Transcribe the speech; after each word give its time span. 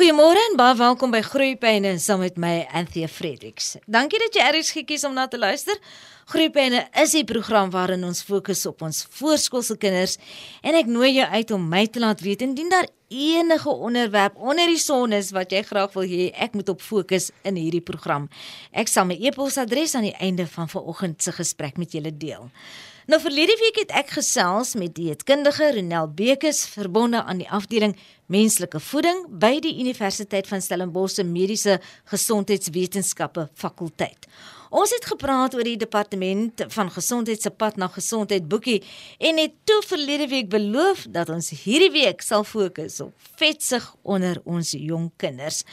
Goeiemôre 0.00 0.40
en 0.48 0.54
baie 0.56 0.72
welkom 0.80 1.10
by 1.12 1.18
Groeipyne 1.20 1.90
saam 2.00 2.22
met 2.24 2.38
my 2.40 2.62
Anthea 2.72 3.04
Fredericks. 3.04 3.74
Dankie 3.84 4.16
dat 4.22 4.38
jy 4.38 4.46
eers 4.48 4.70
gekies 4.72 5.02
om 5.04 5.12
na 5.12 5.26
te 5.28 5.36
luister. 5.36 5.76
Groeipyne 6.32 6.86
is 7.02 7.12
'n 7.12 7.26
program 7.28 7.68
waarin 7.68 8.04
ons 8.04 8.22
fokus 8.22 8.64
op 8.66 8.80
ons 8.80 9.06
voorskoolse 9.10 9.76
kinders 9.76 10.16
en 10.62 10.74
ek 10.74 10.86
nooi 10.86 11.12
jou 11.12 11.28
uit 11.28 11.50
om 11.50 11.68
my 11.68 11.86
te 11.86 12.00
laat 12.00 12.20
weet 12.20 12.40
indien 12.40 12.70
daar 12.70 12.88
enige 13.08 13.68
onderwerp 13.68 14.36
onder 14.36 14.66
die 14.66 14.78
son 14.78 15.12
is 15.12 15.32
wat 15.32 15.52
jy 15.52 15.62
graag 15.62 15.92
wil 15.92 16.08
hê 16.08 16.32
ek 16.32 16.54
moet 16.54 16.68
op 16.68 16.80
fokus 16.80 17.30
in 17.42 17.56
hierdie 17.56 17.84
program. 17.84 18.28
Ek 18.72 18.88
sal 18.88 19.04
my 19.04 19.18
e-posadres 19.20 19.94
aan 19.94 20.08
die 20.08 20.16
einde 20.18 20.46
van 20.46 20.68
vanoggend 20.68 21.22
se 21.22 21.32
gesprek 21.32 21.76
met 21.76 21.92
julle 21.92 22.16
deel. 22.16 22.50
Nou 23.10 23.18
verlede 23.18 23.56
week 23.58 23.78
het 23.80 23.92
ek 23.98 24.12
gesels 24.14 24.76
met 24.78 24.92
dieetkundige 24.94 25.72
Ronel 25.74 26.12
Bekes 26.14 26.60
verbonde 26.70 27.24
aan 27.24 27.40
die 27.42 27.48
afdeling 27.50 27.96
menslike 28.30 28.78
voeding 28.86 29.24
by 29.42 29.56
die 29.64 29.72
Universiteit 29.82 30.46
van 30.46 30.62
Stellenbosch 30.62 31.16
se 31.18 31.24
mediese 31.26 31.80
gesondheidswetenskappe 32.12 33.48
fakulteit. 33.58 34.28
Ons 34.70 34.92
het 34.94 35.08
gepraat 35.10 35.56
oor 35.58 35.66
die 35.66 35.80
departement 35.80 36.62
van 36.70 36.92
gesondheid 36.94 37.42
se 37.42 37.50
pad 37.50 37.80
na 37.82 37.88
gesondheid 37.90 38.46
boekie 38.46 38.78
en 39.18 39.42
het 39.42 39.56
toe 39.66 39.80
verlede 39.88 40.28
week 40.30 40.46
beloof 40.52 41.08
dat 41.10 41.32
ons 41.34 41.50
hierdie 41.64 41.90
week 41.96 42.22
sal 42.22 42.46
fokus 42.46 43.00
op 43.02 43.32
vetsig 43.42 43.88
onder 44.06 44.38
ons 44.44 44.70
jong 44.78 45.10
kinders. 45.18 45.64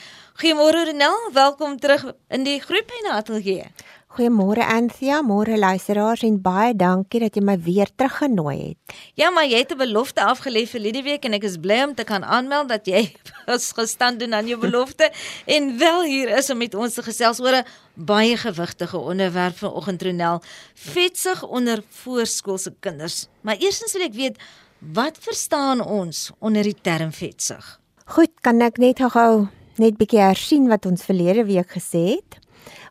Goeiemôre 0.42 0.88
Renel, 0.90 1.22
welkom 1.38 1.78
terug 1.78 2.16
in 2.34 2.50
die 2.50 2.58
groepyne 2.66 3.14
ateljee. 3.14 3.70
Goeiemôre 4.18 4.66
Anthea, 4.66 5.20
môre 5.22 5.60
luisteraars 5.62 6.24
en 6.26 6.40
baie 6.42 6.72
dankie 6.74 7.20
dat 7.22 7.36
jy 7.38 7.42
my 7.46 7.54
weer 7.62 7.92
teruggenooi 8.02 8.56
het. 8.58 8.96
Ja, 9.14 9.30
maar 9.30 9.46
jy 9.46 9.60
het 9.62 9.72
'n 9.72 9.78
belofte 9.78 10.22
afgelê 10.26 10.66
vir 10.66 10.82
hierdie 10.82 11.04
week 11.04 11.26
en 11.26 11.34
ek 11.34 11.44
is 11.44 11.58
bly 11.58 11.84
om 11.84 11.94
te 11.94 12.04
kan 12.04 12.24
aanmeld 12.24 12.70
dat 12.70 12.88
jy 12.88 13.14
as 13.54 13.72
gestand 13.78 14.20
doen 14.20 14.34
aan 14.34 14.48
jou 14.48 14.58
belofte 14.58 15.12
en 15.56 15.78
wel 15.78 16.04
hier 16.04 16.30
is 16.38 16.50
om 16.50 16.58
met 16.58 16.74
ons 16.74 16.94
te 16.94 17.04
gesels 17.04 17.40
oor 17.40 17.62
'n 17.62 17.66
baie 17.94 18.38
gewigtige 18.38 18.98
onderwerp 18.98 19.58
vanoggend 19.58 20.02
Ronel, 20.02 20.42
vetsig 20.74 21.44
onder 21.44 21.84
voorskoolse 21.90 22.74
kinders. 22.80 23.28
Maar 23.42 23.58
eerstens 23.60 23.94
wil 23.94 24.02
ek 24.02 24.14
weet, 24.14 24.38
wat 24.80 25.18
verstaan 25.20 25.82
ons 25.82 26.32
onder 26.40 26.64
die 26.64 26.82
term 26.82 27.12
vetsig? 27.12 27.80
Goed, 28.06 28.32
kan 28.42 28.62
ek 28.62 28.78
net 28.78 28.98
gou 28.98 29.48
net 29.78 29.98
bietjie 29.98 30.22
hersien 30.22 30.68
wat 30.68 30.86
ons 30.86 31.04
verlede 31.04 31.46
week 31.46 31.70
gesê 31.70 32.18
het? 32.18 32.47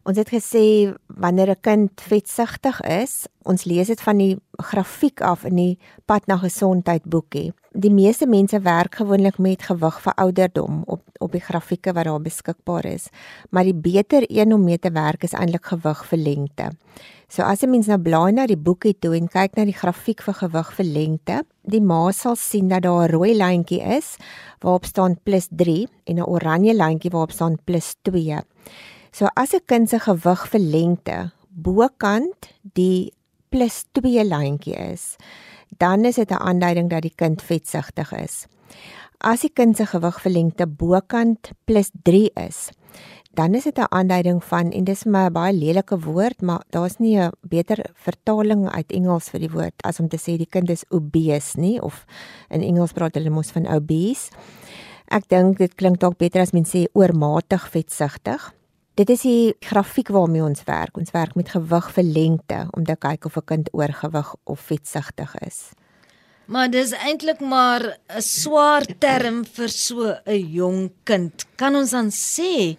Ons 0.07 0.21
het 0.21 0.29
gesê 0.31 0.95
wanneer 1.19 1.51
'n 1.51 1.61
kind 1.61 2.01
vetsigtig 2.01 2.81
is, 2.81 3.27
ons 3.43 3.65
lees 3.65 3.87
dit 3.87 4.01
van 4.01 4.19
die 4.19 4.39
grafiek 4.57 5.21
af 5.21 5.45
in 5.45 5.57
die 5.57 5.79
pad 6.05 6.27
na 6.27 6.37
gesondheid 6.37 7.03
boekie. 7.05 7.53
Die 7.73 7.91
meeste 7.91 8.27
mense 8.27 8.61
werk 8.61 8.95
gewoonlik 8.95 9.39
met 9.39 9.63
gewig 9.63 10.01
vir 10.01 10.15
ouderdom 10.15 10.83
op 10.87 11.03
op 11.19 11.33
die 11.33 11.41
grafieke 11.41 11.93
wat 11.93 12.05
daar 12.05 12.21
beskikbaar 12.21 12.85
is. 12.85 13.09
Maar 13.51 13.65
die 13.65 13.75
beter 13.75 14.23
een 14.29 14.53
om 14.53 14.65
mee 14.65 14.79
te 14.79 14.91
werk 14.91 15.23
is 15.23 15.33
eintlik 15.33 15.65
gewig 15.65 16.07
vir 16.07 16.19
lengte. 16.19 16.71
So 17.29 17.43
as 17.43 17.63
'n 17.63 17.71
mens 17.71 17.87
nou 17.87 17.99
blaai 17.99 18.33
na 18.33 18.47
die 18.47 18.57
boekie 18.57 18.95
toe 18.99 19.17
en 19.17 19.29
kyk 19.29 19.57
na 19.57 19.65
die 19.65 19.73
grafiek 19.73 20.23
vir 20.23 20.35
gewig 20.35 20.73
vir 20.73 20.85
lengte, 20.85 21.45
die 21.65 21.81
ma 21.81 22.13
sal 22.13 22.37
sien 22.37 22.69
dat 22.69 22.83
daar 22.83 23.09
'n 23.09 23.13
rooi 23.13 23.35
lyntjie 23.35 23.83
is 23.97 24.17
waarop 24.61 24.85
staan 24.85 25.17
+3 25.25 25.89
en 26.05 26.17
'n 26.17 26.29
oranje 26.29 26.75
lyntjie 26.75 27.11
waarop 27.11 27.33
staan 27.33 27.57
+2. 27.65 28.45
So 29.17 29.25
as 29.33 29.55
'n 29.55 29.65
kind 29.65 29.89
se 29.89 29.99
gewig 29.99 30.43
vir 30.53 30.61
lengte 30.61 31.33
bokant 31.49 32.53
die 32.77 33.13
+2 33.49 34.25
lyntjie 34.29 34.77
is, 34.93 35.17
dan 35.79 36.05
is 36.05 36.17
dit 36.17 36.31
'n 36.31 36.43
aanduiding 36.49 36.91
dat 36.91 37.03
die 37.03 37.17
kind 37.17 37.41
vetsigtig 37.43 38.13
is. 38.13 38.47
As 39.21 39.41
die 39.41 39.49
kind 39.49 39.77
se 39.77 39.87
gewig 39.87 40.21
vir 40.21 40.33
lengte 40.33 40.67
bokant 40.67 41.53
+3 41.65 42.29
is, 42.37 42.69
dan 43.33 43.55
is 43.55 43.65
dit 43.65 43.79
'n 43.79 43.89
aanduiding 43.89 44.45
van 44.45 44.71
en 44.71 44.85
dis 44.85 45.05
my 45.05 45.31
baie 45.31 45.53
lelike 45.53 45.99
woord, 45.99 46.43
maar 46.43 46.63
daar's 46.71 46.99
nie 46.99 47.17
'n 47.19 47.33
beter 47.41 47.79
vertaling 47.95 48.69
uit 48.69 48.93
Engels 48.93 49.31
vir 49.31 49.41
die 49.41 49.51
woord 49.51 49.83
as 49.83 50.01
om 50.01 50.09
te 50.09 50.19
sê 50.19 50.37
die 50.37 50.51
kind 50.51 50.69
is 50.71 50.85
obese 50.91 51.59
nie 51.59 51.81
of 51.81 52.05
in 52.51 52.63
Engels 52.63 52.93
praat 52.93 53.15
hulle 53.15 53.31
mos 53.31 53.51
van 53.51 53.67
obese. 53.67 54.31
Ek 55.09 55.29
dink 55.29 55.59
dit 55.59 55.75
klink 55.75 56.01
dalk 56.01 56.19
beter 56.19 56.41
as 56.41 56.53
mens 56.53 56.71
sê 56.75 56.87
oormatig 56.93 57.71
vetsigtig. 57.71 58.53
Dit 58.97 59.11
is 59.13 59.27
die 59.27 59.53
grafiek 59.61 60.09
waarmee 60.09 60.41
ons 60.41 60.63
werk. 60.65 60.97
Ons 60.97 61.13
werk 61.13 61.35
met 61.37 61.51
gewig 61.53 61.89
vir 61.93 62.07
lengte 62.17 62.61
om 62.73 62.85
te 62.85 62.95
kyk 62.97 63.27
of 63.29 63.37
'n 63.37 63.45
kind 63.45 63.69
oorgewig 63.73 64.35
of 64.45 64.61
vetsigtig 64.61 65.35
is. 65.45 65.71
Maar 66.47 66.71
dis 66.71 66.93
eintlik 66.93 67.41
maar 67.41 67.99
'n 68.09 68.23
swaar 68.23 68.87
term 68.99 69.45
vir 69.45 69.69
so 69.69 70.17
'n 70.25 70.53
jong 70.53 70.91
kind. 71.05 71.45
Kan 71.57 71.75
ons 71.75 71.91
dan 71.91 72.11
sê 72.11 72.79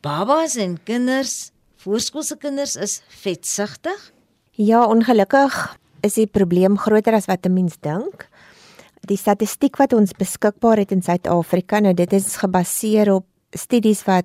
babas 0.00 0.56
en 0.56 0.78
kinders, 0.84 1.50
voorskoolse 1.76 2.36
kinders 2.36 2.76
is 2.76 3.02
vetsigtig? 3.08 4.12
Ja, 4.52 4.86
ongelukkig 4.86 5.78
is 6.02 6.14
die 6.14 6.26
probleem 6.26 6.78
groter 6.78 7.14
as 7.14 7.26
wat 7.26 7.46
'n 7.46 7.52
mens 7.52 7.76
dink. 7.80 8.28
Die 9.00 9.16
statistiek 9.16 9.76
wat 9.76 9.92
ons 9.92 10.12
beskikbaar 10.12 10.76
het 10.76 10.92
in 10.92 11.02
Suid-Afrika, 11.02 11.80
nou 11.80 11.94
dit 11.94 12.12
is 12.12 12.36
gebaseer 12.36 13.12
op 13.12 13.24
studies 13.50 14.04
wat 14.04 14.24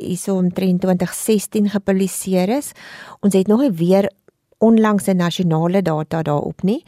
hierso 0.00 0.36
omtrent 0.36 0.80
2016 0.80 1.70
gepubliseer 1.70 2.48
is. 2.48 2.72
Ons 3.20 3.34
het 3.34 3.46
nog 3.46 3.60
nie 3.60 3.72
weer 3.72 4.10
onlangs 4.58 5.06
'n 5.06 5.16
nasionale 5.16 5.82
data 5.82 6.22
daarop 6.22 6.62
nie. 6.62 6.84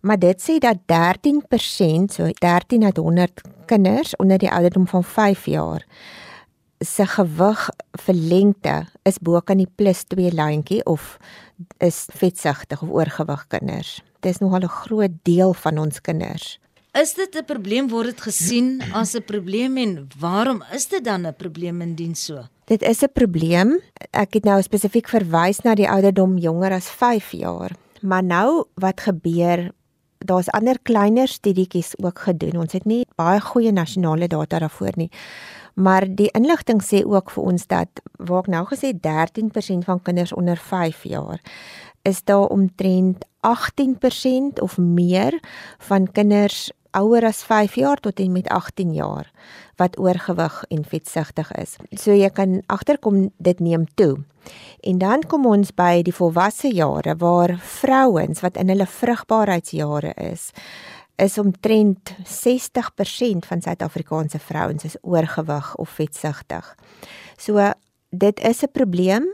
Maar 0.00 0.18
dit 0.18 0.42
sê 0.42 0.58
dat 0.58 0.76
13%, 0.86 2.12
so 2.12 2.28
13 2.32 2.84
uit 2.84 2.96
100 2.96 3.40
kinders 3.66 4.16
onder 4.16 4.38
die 4.38 4.50
ouderdom 4.50 4.86
van 4.86 5.04
5 5.04 5.46
jaar 5.46 5.86
se 6.84 7.06
gewig 7.06 7.68
vir 8.04 8.14
lengte 8.14 8.74
is 9.02 9.18
bo 9.22 9.40
kan 9.40 9.60
die 9.60 9.68
+2 9.68 10.32
lyntjie 10.34 10.82
of 10.86 11.16
is 11.78 12.06
vetsigtig 12.10 12.82
of 12.82 12.90
oorgewig 12.90 13.46
kinders. 13.48 14.00
Dit 14.20 14.34
is 14.34 14.38
nogal 14.38 14.62
'n 14.62 14.68
groot 14.68 15.14
deel 15.22 15.54
van 15.54 15.78
ons 15.78 16.00
kinders. 16.00 16.58
Is 16.92 17.14
dit 17.16 17.36
'n 17.36 17.44
probleem 17.48 17.88
word 17.88 18.12
dit 18.12 18.20
gesien 18.20 18.82
as 18.92 19.14
'n 19.16 19.24
probleem 19.24 19.76
en 19.76 20.08
waarom 20.18 20.62
is 20.72 20.88
dit 20.88 21.04
dan 21.04 21.26
'n 21.26 21.34
probleem 21.36 21.80
indien 21.80 22.14
so? 22.14 22.44
Dit 22.64 22.82
is 22.82 23.02
'n 23.02 23.12
probleem. 23.12 23.80
Ek 24.10 24.34
het 24.34 24.44
nou 24.44 24.62
spesifiek 24.62 25.08
verwys 25.08 25.60
na 25.60 25.74
die 25.74 25.88
ouderdom 25.88 26.36
jonger 26.38 26.72
as 26.72 26.90
5 26.90 27.30
jaar. 27.30 27.70
Maar 28.02 28.24
nou 28.24 28.64
wat 28.74 29.00
gebeur? 29.00 29.72
Daar's 30.18 30.50
ander 30.50 30.78
kleiner 30.82 31.28
studietjies 31.28 31.98
ook 31.98 32.18
gedoen. 32.18 32.56
Ons 32.56 32.72
het 32.72 32.84
nie 32.84 33.06
baie 33.16 33.40
goeie 33.40 33.72
nasionale 33.72 34.28
data 34.28 34.58
daarvoor 34.58 34.92
nie. 34.96 35.10
Maar 35.74 36.14
die 36.14 36.30
inligting 36.30 36.82
sê 36.82 37.04
ook 37.04 37.30
vir 37.30 37.42
ons 37.42 37.66
dat 37.66 37.88
waar 38.18 38.38
ek 38.38 38.46
nou 38.46 38.66
gesê 38.66 38.92
13% 38.92 39.84
van 39.84 40.02
kinders 40.02 40.32
onder 40.32 40.56
5 40.56 41.04
jaar 41.04 41.40
is 42.02 42.24
daar 42.24 42.46
omtrent 42.46 43.24
18% 43.40 44.60
of 44.60 44.78
meer 44.78 45.40
van 45.78 46.12
kinders 46.12 46.70
ouer 46.98 47.24
as 47.24 47.42
5 47.44 47.74
jaar 47.74 48.00
tot 48.00 48.20
en 48.20 48.32
met 48.32 48.48
18 48.48 48.92
jaar 48.94 49.30
wat 49.76 49.98
oorgewig 49.98 50.64
en 50.68 50.84
vetsigtig 50.84 51.52
is. 51.52 51.76
So 51.90 52.12
jy 52.14 52.30
kan 52.30 52.60
agterkom 52.66 53.30
dit 53.38 53.60
neem 53.60 53.86
toe. 53.94 54.24
En 54.80 54.98
dan 54.98 55.22
kom 55.26 55.46
ons 55.46 55.72
by 55.74 56.02
die 56.02 56.14
volwasse 56.14 56.68
jare 56.74 57.14
waar 57.16 57.56
vrouens 57.58 58.42
wat 58.42 58.56
in 58.56 58.68
hulle 58.68 58.86
vrugbaarheidsjare 58.86 60.14
is, 60.30 60.50
is 61.16 61.38
omtrent 61.38 62.14
60% 62.26 63.46
van 63.46 63.62
Suid-Afrikaanse 63.62 64.38
vrouens 64.38 64.84
is 64.84 64.98
oorgewig 65.02 65.74
of 65.76 65.88
vetsigtig. 65.88 66.74
So 67.36 67.72
dit 68.10 68.40
is 68.40 68.62
'n 68.62 68.72
probleem 68.72 69.26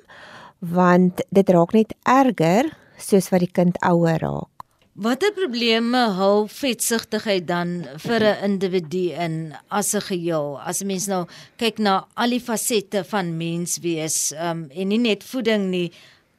want 0.59 1.23
dit 1.31 1.49
raak 1.49 1.73
net 1.73 1.95
erger 2.03 2.77
soos 2.97 3.29
wat 3.29 3.41
die 3.41 3.53
kind 3.53 3.79
ouer 3.81 4.19
raak. 4.19 4.58
Watter 4.99 5.31
probleme 5.31 6.01
hul 6.17 6.49
vetsigtigheid 6.51 7.45
dan 7.47 7.85
vir 8.03 8.19
'n 8.19 8.43
individu 8.51 9.15
in 9.15 9.55
as 9.71 9.95
'n 9.95 10.01
geheel? 10.01 10.59
As 10.59 10.83
'n 10.83 10.87
mens 10.87 11.07
nou 11.07 11.27
kyk 11.57 11.79
na 11.79 12.07
al 12.17 12.31
die 12.31 12.41
fasette 12.41 13.05
van 13.05 13.37
mens 13.37 13.79
wees, 13.79 14.33
um, 14.33 14.67
en 14.75 14.89
nie 14.89 14.99
net 14.99 15.23
voeding 15.23 15.71
nie, 15.71 15.93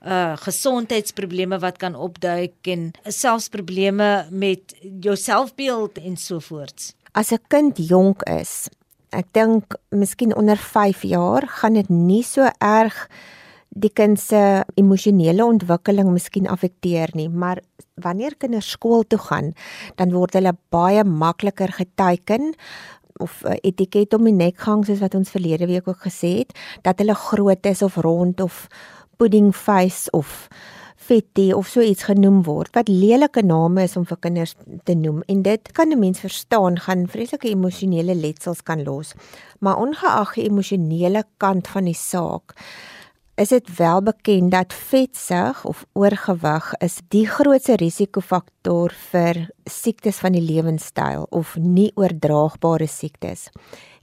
uh 0.06 0.36
gesondheidsprobleme 0.36 1.60
wat 1.60 1.78
kan 1.78 1.96
opduik 1.96 2.68
en 2.68 2.92
selfs 3.08 3.48
probleme 3.48 4.28
met 4.30 4.76
jou 5.02 5.16
selfbeeld 5.16 5.98
en 5.98 6.18
so 6.18 6.40
voorts. 6.40 6.94
As 7.14 7.32
'n 7.32 7.40
kind 7.48 7.78
jonk 7.78 8.24
is, 8.24 8.68
ek 9.12 9.26
dink 9.32 9.76
miskien 9.90 10.36
onder 10.36 10.58
5 10.58 11.04
jaar 11.04 11.48
gaan 11.48 11.74
dit 11.74 11.90
nie 11.90 12.24
so 12.24 12.50
erg 12.58 13.08
die 13.80 13.92
kind 13.96 14.20
se 14.20 14.64
emosionele 14.80 15.46
ontwikkeling 15.46 16.12
miskien 16.14 16.48
affekteer 16.52 17.12
nie, 17.18 17.30
maar 17.30 17.62
wanneer 18.04 18.36
kinders 18.40 18.72
skool 18.76 19.04
toe 19.08 19.20
gaan, 19.20 19.54
dan 20.00 20.14
word 20.16 20.38
hulle 20.38 20.56
baie 20.74 21.04
makliker 21.04 21.72
geteken 21.80 22.54
of 23.20 23.42
uh, 23.44 23.58
etiket 23.68 24.16
om 24.16 24.28
die 24.30 24.36
nek 24.36 24.60
hang 24.64 24.86
soos 24.88 25.02
wat 25.04 25.16
ons 25.16 25.32
verlede 25.34 25.68
week 25.68 25.88
ook 25.92 26.06
gesê 26.08 26.40
het, 26.42 26.54
dat 26.88 27.00
hulle 27.04 27.16
groot 27.16 27.66
is 27.68 27.84
of 27.84 28.00
rond 28.00 28.42
of 28.42 28.68
pudding 29.20 29.52
face 29.56 30.08
of 30.16 30.48
vetty 31.10 31.50
of 31.56 31.68
so 31.68 31.82
iets 31.82 32.06
genoem 32.08 32.42
word 32.46 32.76
wat 32.78 32.90
lelike 32.92 33.42
name 33.42 33.84
is 33.88 33.96
om 33.98 34.06
vir 34.08 34.20
kinders 34.22 34.54
te 34.86 34.94
noem 34.96 35.24
en 35.32 35.42
dit 35.48 35.72
kan 35.74 35.90
'n 35.92 36.00
mens 36.00 36.20
verstaan 36.20 36.80
gaan 36.86 37.08
vreeslike 37.08 37.50
emosionele 37.50 38.16
letsels 38.16 38.62
kan 38.62 38.84
los. 38.84 39.14
Maar 39.60 39.80
ongeag 39.80 40.34
die 40.34 40.48
emosionele 40.50 41.24
kant 41.38 41.68
van 41.68 41.86
die 41.86 41.98
saak 41.98 42.54
is 43.40 43.54
dit 43.54 43.70
wel 43.78 44.02
bekend 44.04 44.52
dat 44.52 44.74
vetsug 44.74 45.66
of 45.66 45.86
oorgewig 45.94 46.74
is 46.84 46.98
die 47.08 47.24
grootste 47.28 47.78
risikofaktor 47.80 48.92
vir 49.12 49.40
siektes 49.64 50.20
van 50.20 50.36
die 50.36 50.44
lewenstyl 50.44 51.24
of 51.32 51.54
nie 51.56 51.88
oordraagbare 51.96 52.88
siektes. 52.88 53.48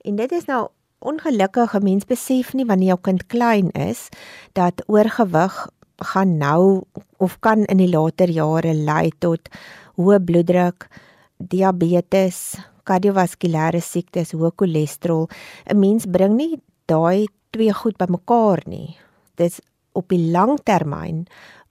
En 0.09 0.17
dit 0.17 0.33
is 0.33 0.49
nou 0.49 0.63
ongelukkig, 1.05 1.77
mens 1.85 2.09
besef 2.09 2.55
nie 2.57 2.65
wanneer 2.65 2.95
jou 2.95 2.99
kind 3.11 3.27
klein 3.29 3.71
is 3.77 4.09
dat 4.57 4.81
oorgewig 4.89 5.67
gaan 6.15 6.37
nou 6.41 6.89
of 7.21 7.37
kan 7.45 7.69
in 7.69 7.85
die 7.85 7.93
later 7.93 8.33
jare 8.33 8.73
lei 8.73 9.13
tot 9.21 9.53
hoë 10.01 10.21
bloeddruk, 10.25 10.89
diabetes, 11.37 12.57
kardiovaskulêre 12.89 13.85
siektes, 13.85 14.33
hoë 14.33 14.57
cholesterol. 14.57 15.29
'n 15.69 15.77
Mens 15.81 16.09
bring 16.09 16.37
nie 16.41 16.55
daai 16.89 17.29
twee 17.53 17.73
goed 17.73 18.01
bymekaar 18.01 18.65
nie 18.65 18.97
dis 19.37 19.61
op 19.97 20.13
die 20.13 20.31
lang 20.33 20.59
termyn 20.69 21.25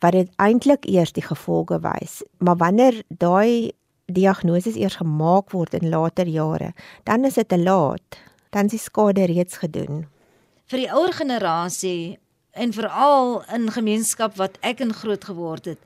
wat 0.03 0.15
dit 0.17 0.29
eintlik 0.41 0.85
eers 0.89 1.13
die 1.15 1.23
gevolge 1.25 1.79
wys. 1.83 2.21
Maar 2.43 2.57
wanneer 2.61 3.01
daai 3.09 3.71
diagnose 4.11 4.75
eers 4.77 4.99
gemaak 5.01 5.53
word 5.53 5.73
in 5.77 5.89
later 5.89 6.27
jare, 6.29 6.73
dan 7.09 7.25
is 7.25 7.39
dit 7.39 7.49
te 7.49 7.57
laat. 7.57 8.19
Dan 8.53 8.69
is 8.69 8.77
die 8.77 8.83
skade 8.83 9.25
reeds 9.31 9.61
gedoen. 9.63 10.05
Vir 10.69 10.85
die 10.85 10.91
ouer 10.93 11.13
generasie 11.13 12.17
en 12.55 12.73
veral 12.73 13.41
in 13.53 13.69
gemeenskap 13.73 14.37
wat 14.39 14.57
ek 14.65 14.81
in 14.85 14.93
groot 14.93 15.25
geword 15.25 15.65
het, 15.65 15.81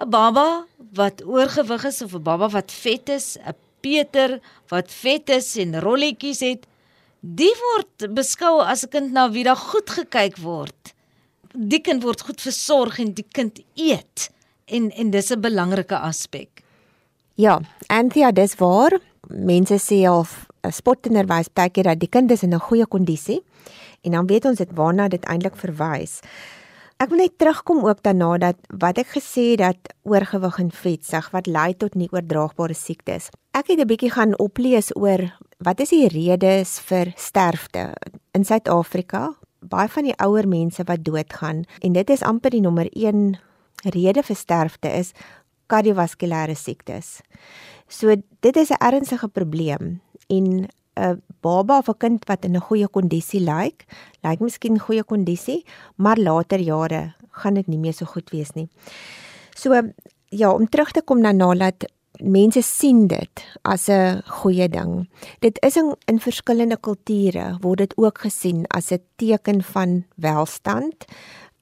'n 0.00 0.10
baba 0.10 0.64
wat 0.92 1.22
oorgewig 1.24 1.84
is 1.84 2.02
of 2.02 2.14
'n 2.14 2.22
baba 2.22 2.48
wat 2.48 2.72
vet 2.72 3.08
is, 3.08 3.36
'n 3.38 3.54
Peter 3.80 4.40
wat 4.68 4.90
vet 4.90 5.28
is 5.28 5.56
en 5.56 5.80
rolletjies 5.80 6.40
het, 6.40 6.66
die 7.20 7.54
word 7.64 8.14
beskou 8.14 8.60
as 8.60 8.84
'n 8.84 8.88
kind 8.88 9.12
na 9.12 9.30
wie 9.30 9.44
daar 9.44 9.56
goed 9.56 9.90
gekyk 9.90 10.36
word 10.38 10.94
die 11.52 11.80
kind 11.80 12.02
word 12.02 12.20
goed 12.20 12.40
versorg 12.40 12.98
en 12.98 13.12
die 13.14 13.26
kind 13.28 13.60
eet 13.74 14.30
en 14.66 14.90
en 14.90 15.10
dis 15.10 15.30
'n 15.30 15.40
belangrike 15.40 15.98
aspek. 15.98 16.62
Ja, 17.34 17.60
Anthea, 17.88 18.32
dis 18.32 18.54
waar. 18.54 18.98
Mense 19.28 19.78
sê 19.78 20.06
al 20.06 20.26
spottenerwys 20.70 21.48
baie 21.52 21.70
keer 21.70 21.84
dat 21.84 22.00
die 22.00 22.08
kind 22.08 22.30
is 22.30 22.42
in 22.42 22.54
'n 22.54 22.60
goeie 22.60 22.86
kondisie 22.86 23.42
en 24.02 24.12
dan 24.12 24.26
weet 24.26 24.44
ons 24.44 24.58
dit 24.58 24.72
waarna 24.74 25.08
dit 25.08 25.24
eintlik 25.24 25.56
verwys. 25.56 26.20
Ek 27.02 27.08
wil 27.08 27.18
net 27.18 27.38
terugkom 27.38 27.84
ook 27.84 28.02
daarna 28.02 28.38
dat 28.38 28.56
wat 28.68 28.98
ek 28.98 29.16
gesê 29.16 29.56
dat 29.56 29.76
oorgewig 30.02 30.58
en 30.58 30.70
vetsug 30.70 31.30
wat 31.30 31.46
lei 31.46 31.74
tot 31.74 31.94
nie 31.94 32.08
oordraagbare 32.12 32.74
siektes. 32.74 33.28
Ek 33.52 33.66
het 33.66 33.80
'n 33.80 33.86
bietjie 33.86 34.10
gaan 34.10 34.38
oplees 34.38 34.94
oor 34.96 35.36
wat 35.58 35.80
is 35.80 35.90
die 35.90 36.08
redes 36.08 36.78
vir 36.80 37.12
sterfte 37.16 37.94
in 38.32 38.44
Suid-Afrika 38.44 39.34
baie 39.62 39.88
van 39.88 40.04
die 40.04 40.16
ouer 40.18 40.48
mense 40.48 40.84
wat 40.84 41.04
doodgaan 41.04 41.64
en 41.80 41.92
dit 41.92 42.10
is 42.10 42.22
amper 42.22 42.50
die 42.50 42.60
nommer 42.60 42.88
1 42.92 43.38
rede 43.94 44.22
vir 44.22 44.36
sterfte 44.36 44.90
is 44.90 45.12
kardiovaskulêre 45.72 46.54
siektes. 46.58 47.20
So 47.88 48.14
dit 48.40 48.56
is 48.56 48.70
'n 48.70 48.80
ernstige 48.80 49.28
probleem 49.28 50.00
en 50.28 50.68
'n 50.96 51.22
baba 51.40 51.78
of 51.78 51.88
'n 51.88 51.98
kind 51.98 52.24
wat 52.28 52.44
in 52.44 52.56
'n 52.56 52.60
goeie 52.60 52.88
kondisie 52.88 53.40
lyk, 53.40 53.86
lyk 54.22 54.40
miskien 54.40 54.78
goeie 54.78 55.04
kondisie, 55.04 55.64
maar 55.96 56.18
later 56.18 56.60
jare 56.60 57.14
gaan 57.30 57.54
dit 57.54 57.66
nie 57.66 57.78
meer 57.78 57.92
so 57.92 58.06
goed 58.06 58.30
wees 58.30 58.52
nie. 58.52 58.68
So 59.54 59.92
ja, 60.28 60.52
om 60.52 60.68
terug 60.68 60.90
te 60.90 61.02
kom 61.02 61.20
na 61.20 61.32
nalat 61.32 61.84
mense 62.22 62.62
sien 62.62 63.06
dit 63.06 63.44
as 63.62 63.88
'n 63.88 64.22
goeie 64.26 64.68
ding. 64.68 65.08
Dit 65.40 65.58
is 65.62 65.76
in, 65.76 65.94
in 66.06 66.20
verskillende 66.20 66.76
kulture 66.80 67.58
word 67.60 67.78
dit 67.78 67.96
ook 67.96 68.18
gesien 68.18 68.64
as 68.68 68.92
'n 68.92 69.02
teken 69.16 69.62
van 69.62 70.04
welstand 70.16 71.04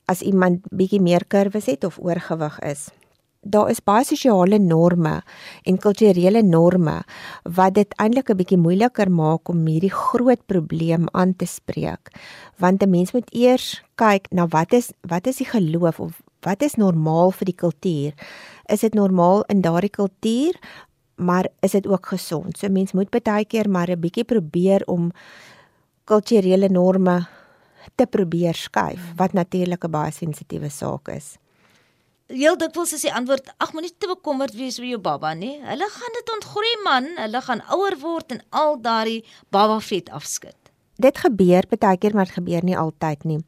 as 0.05 0.23
iemand 0.23 0.61
bietjie 0.71 1.01
meer 1.01 1.25
kurwes 1.27 1.67
het 1.67 1.85
of 1.85 1.99
oorgewig 1.99 2.59
is. 2.59 2.91
Daar 3.41 3.71
is 3.71 3.81
baie 3.81 4.05
sosiale 4.05 4.59
norme 4.59 5.23
en 5.65 5.79
kulturele 5.79 6.43
norme 6.43 7.03
wat 7.43 7.75
dit 7.75 7.95
eintlik 7.97 8.31
'n 8.31 8.37
bietjie 8.37 8.59
moeiliker 8.59 9.11
maak 9.11 9.49
om 9.49 9.67
hierdie 9.67 9.93
groot 9.93 10.47
probleem 10.47 11.09
aan 11.13 11.37
te 11.37 11.47
spreek. 11.47 12.13
Want 12.59 12.83
'n 12.83 12.91
mens 12.91 13.13
moet 13.13 13.35
eers 13.35 13.83
kyk 13.95 14.27
na 14.31 14.47
wat 14.47 14.73
is 14.73 14.93
wat 15.09 15.27
is 15.27 15.37
die 15.37 15.47
geloof 15.47 16.01
of 16.01 16.21
wat 16.47 16.63
is 16.63 16.77
normaal 16.81 17.33
vir 17.37 17.51
die 17.51 17.57
kultuur? 17.57 18.15
Is 18.73 18.85
dit 18.87 18.95
normaal 18.95 19.45
in 19.53 19.61
daardie 19.65 19.93
kultuur, 19.93 20.57
maar 21.21 21.49
is 21.61 21.77
dit 21.77 21.87
ook 21.87 22.13
gesond? 22.15 22.59
So 22.59 22.69
mens 22.69 22.93
moet 22.93 23.11
baie 23.11 23.45
keer 23.45 23.69
maar 23.69 23.91
'n 23.91 24.01
bietjie 24.01 24.25
probeer 24.25 24.83
om 24.87 25.13
kulturele 26.05 26.69
norme 26.69 27.27
te 27.95 28.07
probeer 28.07 28.55
skuif, 28.55 29.01
wat 29.17 29.33
natuurlik 29.33 29.85
'n 29.85 29.91
baie 29.91 30.13
sensitiewe 30.13 30.71
saak 30.71 31.09
is. 31.09 31.37
Heel 32.27 32.57
dikwels 32.57 32.93
is 32.93 33.03
die 33.03 33.13
antwoord: 33.13 33.53
"Ag, 33.59 33.73
moenie 33.73 33.93
te 33.99 34.07
bekommerd 34.07 34.55
wees 34.55 34.79
oor 34.79 34.87
jou 34.87 35.01
baba 35.01 35.35
nie. 35.35 35.61
Hulle 35.63 35.89
gaan 35.91 36.13
dit 36.13 36.33
ontgroei 36.33 36.77
man, 36.85 37.07
hulle 37.17 37.41
gaan 37.41 37.63
ouer 37.71 37.99
word 37.99 38.33
en 38.33 38.43
al 38.51 38.81
daardie 38.81 39.25
baba 39.51 39.81
vet 39.81 40.11
afskud." 40.11 40.57
Dit 40.97 41.19
gebeur 41.19 41.65
baie 41.79 41.97
keer, 41.97 42.15
maar 42.15 42.25
dit 42.25 42.35
gebeur 42.35 42.65
nie 42.65 42.77
altyd 42.77 43.25
nie 43.25 43.45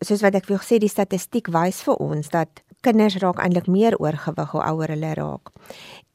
soos 0.00 0.22
wat 0.24 0.36
ek 0.38 0.46
vir 0.48 0.56
jou 0.56 0.62
gesê 0.62 0.80
die 0.80 0.90
statistiek 0.90 1.50
wys 1.52 1.82
vir 1.84 2.00
ons 2.00 2.32
dat 2.32 2.62
kinders 2.84 3.18
raak 3.20 3.40
eintlik 3.44 3.68
meer 3.68 3.96
oorgewig 4.00 4.54
hoe 4.54 4.62
ouer 4.64 4.94
hulle 4.94 5.12
raak. 5.18 5.52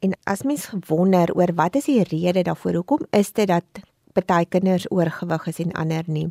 En 0.02 0.16
as 0.26 0.44
mens 0.44 0.68
wonder 0.90 1.30
oor 1.38 1.54
wat 1.58 1.78
is 1.78 1.90
die 1.90 2.02
rede 2.04 2.44
daarvoor? 2.48 2.82
Hoekom 2.82 3.06
is 3.14 3.32
dit 3.38 3.48
dat 3.50 3.82
party 4.18 4.46
kinders 4.50 4.88
oorgewig 4.92 5.48
is 5.52 5.60
en 5.62 5.76
ander 5.78 6.08
nie? 6.08 6.30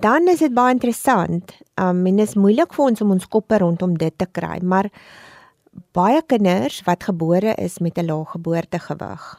Dan 0.00 0.28
is 0.32 0.40
dit 0.42 0.54
baie 0.54 0.74
interessant. 0.74 1.54
Um 1.78 2.06
en 2.06 2.16
dit 2.16 2.26
is 2.26 2.34
moeilik 2.34 2.74
vir 2.74 2.86
ons 2.86 3.04
om 3.04 3.12
ons 3.14 3.28
koppe 3.28 3.58
rondom 3.62 3.94
dit 3.98 4.16
te 4.18 4.26
kry, 4.26 4.58
maar 4.62 4.90
baie 5.94 6.22
kinders 6.26 6.80
wat 6.86 7.06
gebore 7.06 7.54
is 7.58 7.78
met 7.78 7.98
'n 7.98 8.06
lae 8.06 8.24
geboortegewig 8.24 9.38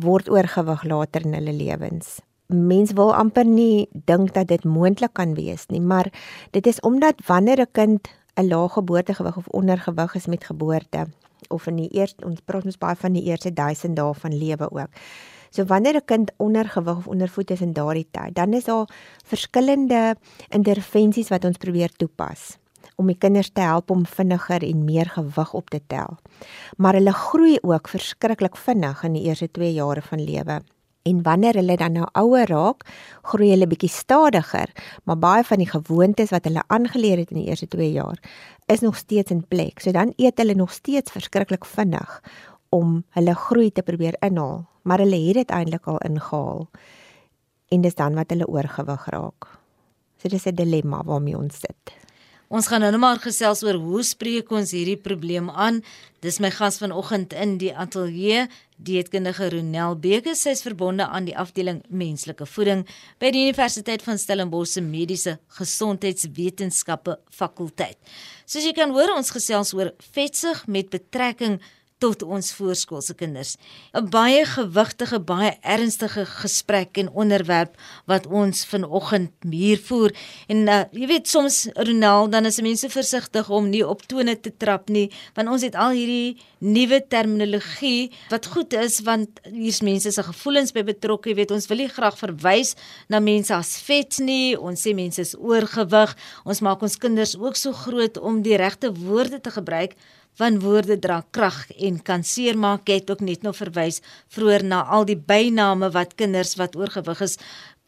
word 0.00 0.28
oorgewig 0.28 0.82
later 0.84 1.26
in 1.26 1.34
hulle 1.34 1.52
lewens 1.52 2.20
mens 2.52 2.92
wil 2.92 3.14
amper 3.14 3.44
nie 3.46 3.88
dink 3.92 4.34
dat 4.34 4.48
dit 4.48 4.64
moontlik 4.64 5.12
kan 5.12 5.34
wees 5.34 5.66
nie, 5.68 5.80
maar 5.80 6.12
dit 6.50 6.66
is 6.66 6.80
omdat 6.80 7.14
wanneer 7.26 7.60
'n 7.60 7.72
kind 7.72 8.08
'n 8.36 8.48
lae 8.48 8.68
geboortegewig 8.68 9.36
of 9.36 9.48
ondergewig 9.48 10.14
is 10.14 10.26
met 10.26 10.44
geboorte 10.44 11.06
of 11.48 11.66
in 11.66 11.76
die 11.76 11.88
eerste 11.88 12.24
ons 12.24 12.40
praat 12.44 12.64
ons 12.64 12.78
baie 12.78 12.96
van 12.96 13.12
die 13.12 13.24
eerste 13.24 13.52
1000 13.52 13.96
dae 13.96 14.14
van 14.14 14.38
lewe 14.38 14.70
ook. 14.70 14.90
So 15.50 15.64
wanneer 15.64 15.96
'n 15.96 16.04
kind 16.04 16.32
ondergewig 16.36 16.96
of 16.96 17.06
ondervoed 17.06 17.50
is 17.50 17.60
in 17.60 17.72
daardie 17.72 18.08
tyd, 18.10 18.34
dan 18.34 18.52
is 18.52 18.64
daar 18.64 18.88
verskillende 19.24 20.16
intervensies 20.48 21.28
wat 21.28 21.44
ons 21.44 21.56
probeer 21.56 21.90
toepas 21.96 22.58
om 22.96 23.06
die 23.06 23.18
kinders 23.18 23.50
te 23.52 23.60
help 23.60 23.90
om 23.90 24.06
vinniger 24.06 24.62
en 24.62 24.84
meer 24.84 25.08
gewig 25.14 25.54
op 25.54 25.70
te 25.70 25.80
tel. 25.86 26.18
Maar 26.76 26.94
hulle 26.94 27.12
groei 27.12 27.58
ook 27.62 27.88
verskriklik 27.88 28.56
vinnig 28.56 29.02
in 29.02 29.12
die 29.12 29.22
eerste 29.22 29.50
2 29.50 29.72
jare 29.72 30.02
van 30.02 30.24
lewe. 30.24 30.60
En 31.02 31.22
wanneer 31.22 31.54
hulle 31.54 31.76
dan 31.76 31.92
nou 31.92 32.06
ouer 32.12 32.48
raak, 32.48 32.84
groei 33.22 33.50
hulle 33.50 33.66
bietjie 33.66 33.88
stadiger, 33.88 34.68
maar 35.04 35.18
baie 35.18 35.44
van 35.44 35.58
die 35.62 35.70
gewoontes 35.70 36.30
wat 36.30 36.44
hulle 36.44 36.62
aangeleer 36.66 37.22
het 37.22 37.30
in 37.30 37.40
die 37.40 37.48
eerste 37.48 37.68
2 37.68 37.92
jaar 37.92 38.20
is 38.70 38.80
nog 38.80 38.96
steeds 38.96 39.30
in 39.30 39.46
plek. 39.48 39.80
So 39.80 39.90
dan 39.90 40.12
eet 40.16 40.38
hulle 40.38 40.54
nog 40.54 40.72
steeds 40.72 41.10
verskriklik 41.10 41.64
vinnig 41.66 42.20
om 42.68 43.00
hulle 43.16 43.34
groei 43.34 43.70
te 43.74 43.82
probeer 43.82 44.14
inhaal, 44.22 44.62
maar 44.82 45.02
hulle 45.02 45.18
het 45.26 45.40
dit 45.42 45.50
eintlik 45.50 45.88
al 45.90 45.98
ingehaal. 46.06 46.68
En 47.68 47.80
dis 47.80 47.94
dan 47.94 48.14
wat 48.14 48.30
hulle 48.30 48.46
oorgewig 48.46 49.08
raak. 49.10 49.48
So 50.22 50.28
dis 50.28 50.46
'n 50.46 50.54
dilemma 50.54 51.02
waarmee 51.04 51.36
ons 51.36 51.58
sit. 51.58 51.94
Ons 52.48 52.66
gaan 52.66 52.80
nou 52.80 52.98
maar 52.98 53.18
gesels 53.22 53.62
oor 53.62 53.74
hoe 53.74 54.02
spreek 54.02 54.50
ons 54.50 54.70
hierdie 54.70 54.96
probleem 54.96 55.50
aan. 55.50 55.84
Dis 56.18 56.40
my 56.42 56.50
gas 56.50 56.78
vanoggend 56.78 57.32
in 57.32 57.58
die 57.58 57.70
ateljee, 57.76 58.48
dieetkundige 58.84 59.50
Ronel 59.52 59.96
Beke, 60.00 60.34
sy 60.36 60.54
is 60.56 60.62
verbonde 60.64 61.06
aan 61.06 61.26
die 61.28 61.36
afdeling 61.38 61.82
menslike 61.88 62.46
voeding 62.48 62.86
by 63.20 63.30
die 63.34 63.44
Universiteit 63.48 64.04
van 64.06 64.20
Stellenbosch 64.20 64.76
se 64.76 64.82
Mediese 64.84 65.36
Gesondheidswetenskappe 65.58 67.18
fakulteit. 67.34 67.98
Soos 68.48 68.64
jy 68.66 68.72
kan 68.76 68.94
hoor, 68.96 69.12
ons 69.16 69.32
gesels 69.34 69.74
oor 69.76 69.92
vetsug 70.14 70.64
met 70.66 70.90
betrekking 70.92 71.60
tot 72.00 72.22
ons 72.24 72.52
voorskoolse 72.56 73.14
kinders. 73.14 73.56
'n 73.94 74.08
Baie 74.10 74.44
gewigtige, 74.44 75.20
baie 75.20 75.52
ernstige 75.60 76.24
gesprek 76.26 76.98
en 76.98 77.10
onderwerp 77.10 77.76
wat 78.06 78.26
ons 78.26 78.64
vanoggend 78.64 79.30
hier 79.40 79.78
voer. 79.78 80.10
En 80.48 80.68
uh, 80.68 80.84
jy 80.92 81.06
weet 81.06 81.28
soms 81.28 81.68
Ronald, 81.74 82.32
dan 82.32 82.46
is 82.46 82.60
mense 82.60 82.88
versigtig 82.88 83.50
om 83.50 83.68
nie 83.68 83.86
op 83.86 84.02
tone 84.06 84.40
te 84.40 84.52
trap 84.56 84.88
nie, 84.88 85.10
want 85.34 85.48
ons 85.48 85.62
het 85.62 85.74
al 85.74 85.90
hierdie 85.96 86.40
nuwe 86.60 87.00
terminologie 87.08 88.10
wat 88.30 88.46
goed 88.46 88.72
is 88.76 89.00
want 89.00 89.40
hier's 89.48 89.80
mense 89.80 90.10
se 90.12 90.22
gevoelens 90.22 90.72
by 90.76 90.84
betrokke, 90.84 91.30
jy 91.30 91.36
weet 91.40 91.54
ons 91.54 91.68
wil 91.70 91.82
nie 91.82 91.88
graag 91.88 92.16
verwys 92.18 92.74
na 93.08 93.20
mense 93.20 93.54
as 93.54 93.76
vet 93.86 94.18
nie. 94.24 94.56
Ons 94.58 94.84
sê 94.84 94.94
mense 94.96 95.20
is 95.22 95.34
oorgewig. 95.38 96.14
Ons 96.44 96.62
maak 96.64 96.82
ons 96.82 96.96
kinders 97.00 97.36
ook 97.38 97.56
so 97.56 97.72
groot 97.72 98.18
om 98.18 98.42
die 98.44 98.56
regte 98.60 98.92
woorde 98.92 99.40
te 99.40 99.52
gebruik 99.54 99.96
want 100.40 100.62
woorde 100.64 100.98
dra 100.98 101.20
krag 101.30 101.66
en 101.76 102.00
kan 102.02 102.24
seermaak. 102.24 102.88
Ek 102.88 103.04
het 103.04 103.10
ook 103.10 103.24
net 103.26 103.42
nog 103.46 103.58
verwys 103.60 104.00
vroeër 104.32 104.64
na 104.64 104.82
al 104.88 105.04
die 105.04 105.18
byname 105.18 105.92
wat 105.94 106.16
kinders 106.16 106.56
wat 106.60 106.76
oorgewig 106.76 107.20
is 107.28 107.36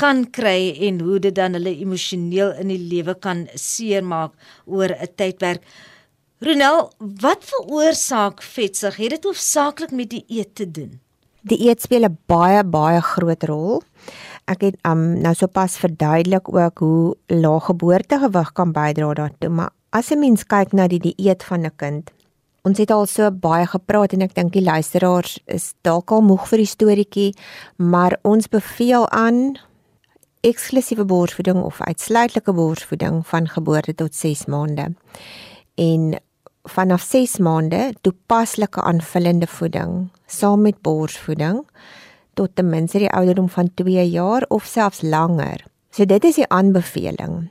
kan 0.03 0.25
kry 0.35 0.73
en 0.89 1.01
hoe 1.05 1.19
dit 1.23 1.35
dan 1.35 1.55
hulle 1.59 1.73
emosioneel 1.79 2.55
in 2.63 2.73
die 2.73 2.81
lewe 2.81 3.15
kan 3.15 3.47
seermaak 3.55 4.33
oor 4.67 4.91
'n 4.91 5.15
tydperk. 5.17 5.63
Ronel, 6.43 6.91
wat 6.99 7.45
veroorsaak 7.47 8.43
vetsig? 8.43 8.97
Het 8.97 9.11
dit 9.11 9.25
hoofsaaklik 9.25 9.91
met 9.91 10.11
die 10.11 10.25
eet 10.29 10.55
te 10.55 10.71
doen? 10.71 11.01
Die 11.43 11.69
eet 11.69 11.83
speel 11.83 12.05
'n 12.05 12.19
baie 12.27 12.65
baie 12.65 13.01
groot 13.01 13.43
rol. 13.45 13.83
Ek 14.47 14.61
het 14.61 14.77
um, 14.83 15.21
nou 15.23 15.35
sopas 15.35 15.77
verduidelik 15.79 16.51
ook 16.55 16.79
hoe 16.79 17.17
lae 17.27 17.61
geboortegewig 17.61 18.53
kan 18.53 18.73
bydra 18.73 19.15
daartoe, 19.15 19.49
maar 19.49 19.71
as 19.91 20.11
'n 20.11 20.19
mens 20.19 20.45
kyk 20.45 20.73
na 20.73 20.89
die 20.89 20.99
dieet 20.99 21.43
van 21.45 21.65
'n 21.65 21.77
kind, 21.77 22.11
Ons 22.63 22.79
het 22.79 22.93
al 22.95 23.09
so 23.11 23.27
baie 23.43 23.65
gepraat 23.67 24.13
en 24.15 24.23
ek 24.23 24.37
dink 24.37 24.53
die 24.55 24.63
luisteraars 24.63 25.33
is 25.51 25.73
dalk 25.83 26.13
al 26.15 26.21
moeg 26.23 26.45
vir 26.47 26.61
die 26.63 26.71
storieetjie, 26.71 27.31
maar 27.83 28.15
ons 28.23 28.47
beveel 28.53 29.09
aan 29.11 29.57
eksklusiewe 30.47 31.03
borsvoeding 31.11 31.59
of 31.59 31.81
uitsluitlike 31.83 32.55
borsvoeding 32.55 33.17
van 33.27 33.49
geboorte 33.51 33.97
tot 33.99 34.15
6 34.15 34.45
maande. 34.55 34.93
En 35.75 36.05
vanaf 36.71 37.03
6 37.03 37.41
maande 37.43 37.81
toepaslike 38.07 38.79
aanvullende 38.79 39.51
voeding 39.51 39.97
saam 40.31 40.63
met 40.63 40.79
borsvoeding 40.87 41.65
tot 42.39 42.55
ten 42.55 42.71
minste 42.71 43.03
die 43.03 43.11
ouderdom 43.11 43.51
van 43.51 43.75
2 43.75 44.07
jaar 44.11 44.47
of 44.55 44.71
selfs 44.71 45.03
langer. 45.03 45.67
So 45.91 46.07
dit 46.07 46.31
is 46.31 46.39
die 46.39 46.47
aanbeveling. 46.47 47.51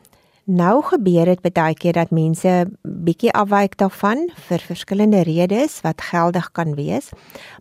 Nou 0.50 0.82
gebeur 0.82 1.26
dit 1.30 1.54
baie 1.54 1.76
keer 1.78 1.94
dat 1.94 2.10
mense 2.10 2.52
bietjie 2.82 3.30
afwyk 3.38 3.78
daarvan 3.78 4.26
vir 4.48 4.64
verskillende 4.66 5.22
redes 5.28 5.82
wat 5.86 6.02
geldig 6.02 6.52
kan 6.52 6.74
wees. 6.76 7.12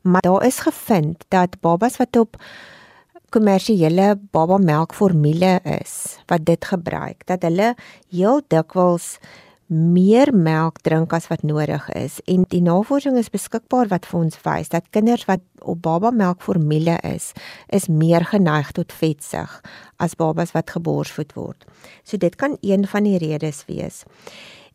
Maar 0.02 0.24
daar 0.24 0.46
is 0.46 0.62
gevind 0.64 1.24
dat 1.28 1.60
babas 1.60 1.96
wat 2.00 2.16
op 2.16 2.40
kommersiële 3.30 4.18
baba 4.32 4.56
melkformule 4.58 5.60
is, 5.62 6.18
wat 6.26 6.44
dit 6.44 6.64
gebruik, 6.64 7.26
dat 7.26 7.42
hulle 7.46 7.74
heel 8.10 8.40
dikwels 8.48 9.18
meer 9.70 10.32
melk 10.34 10.80
drink 10.82 11.12
as 11.14 11.28
wat 11.30 11.44
nodig 11.46 11.84
is 11.94 12.18
en 12.26 12.42
die 12.50 12.62
navorsing 12.62 13.14
is 13.20 13.30
beskikbaar 13.30 13.86
wat 13.92 14.08
vir 14.10 14.18
ons 14.24 14.38
wys 14.42 14.72
dat 14.72 14.88
kinders 14.90 15.28
wat 15.28 15.44
op 15.62 15.78
baba 15.84 16.10
melkformule 16.10 16.96
is, 17.06 17.30
is 17.70 17.86
meer 17.86 18.26
geneig 18.26 18.72
tot 18.74 18.90
vetsug 18.90 19.60
as 20.02 20.16
babas 20.18 20.50
wat 20.56 20.72
geborsvoed 20.74 21.36
word. 21.38 21.66
So 22.02 22.18
dit 22.18 22.34
kan 22.34 22.56
een 22.66 22.88
van 22.90 23.06
die 23.06 23.18
redes 23.22 23.62
wees. 23.68 24.02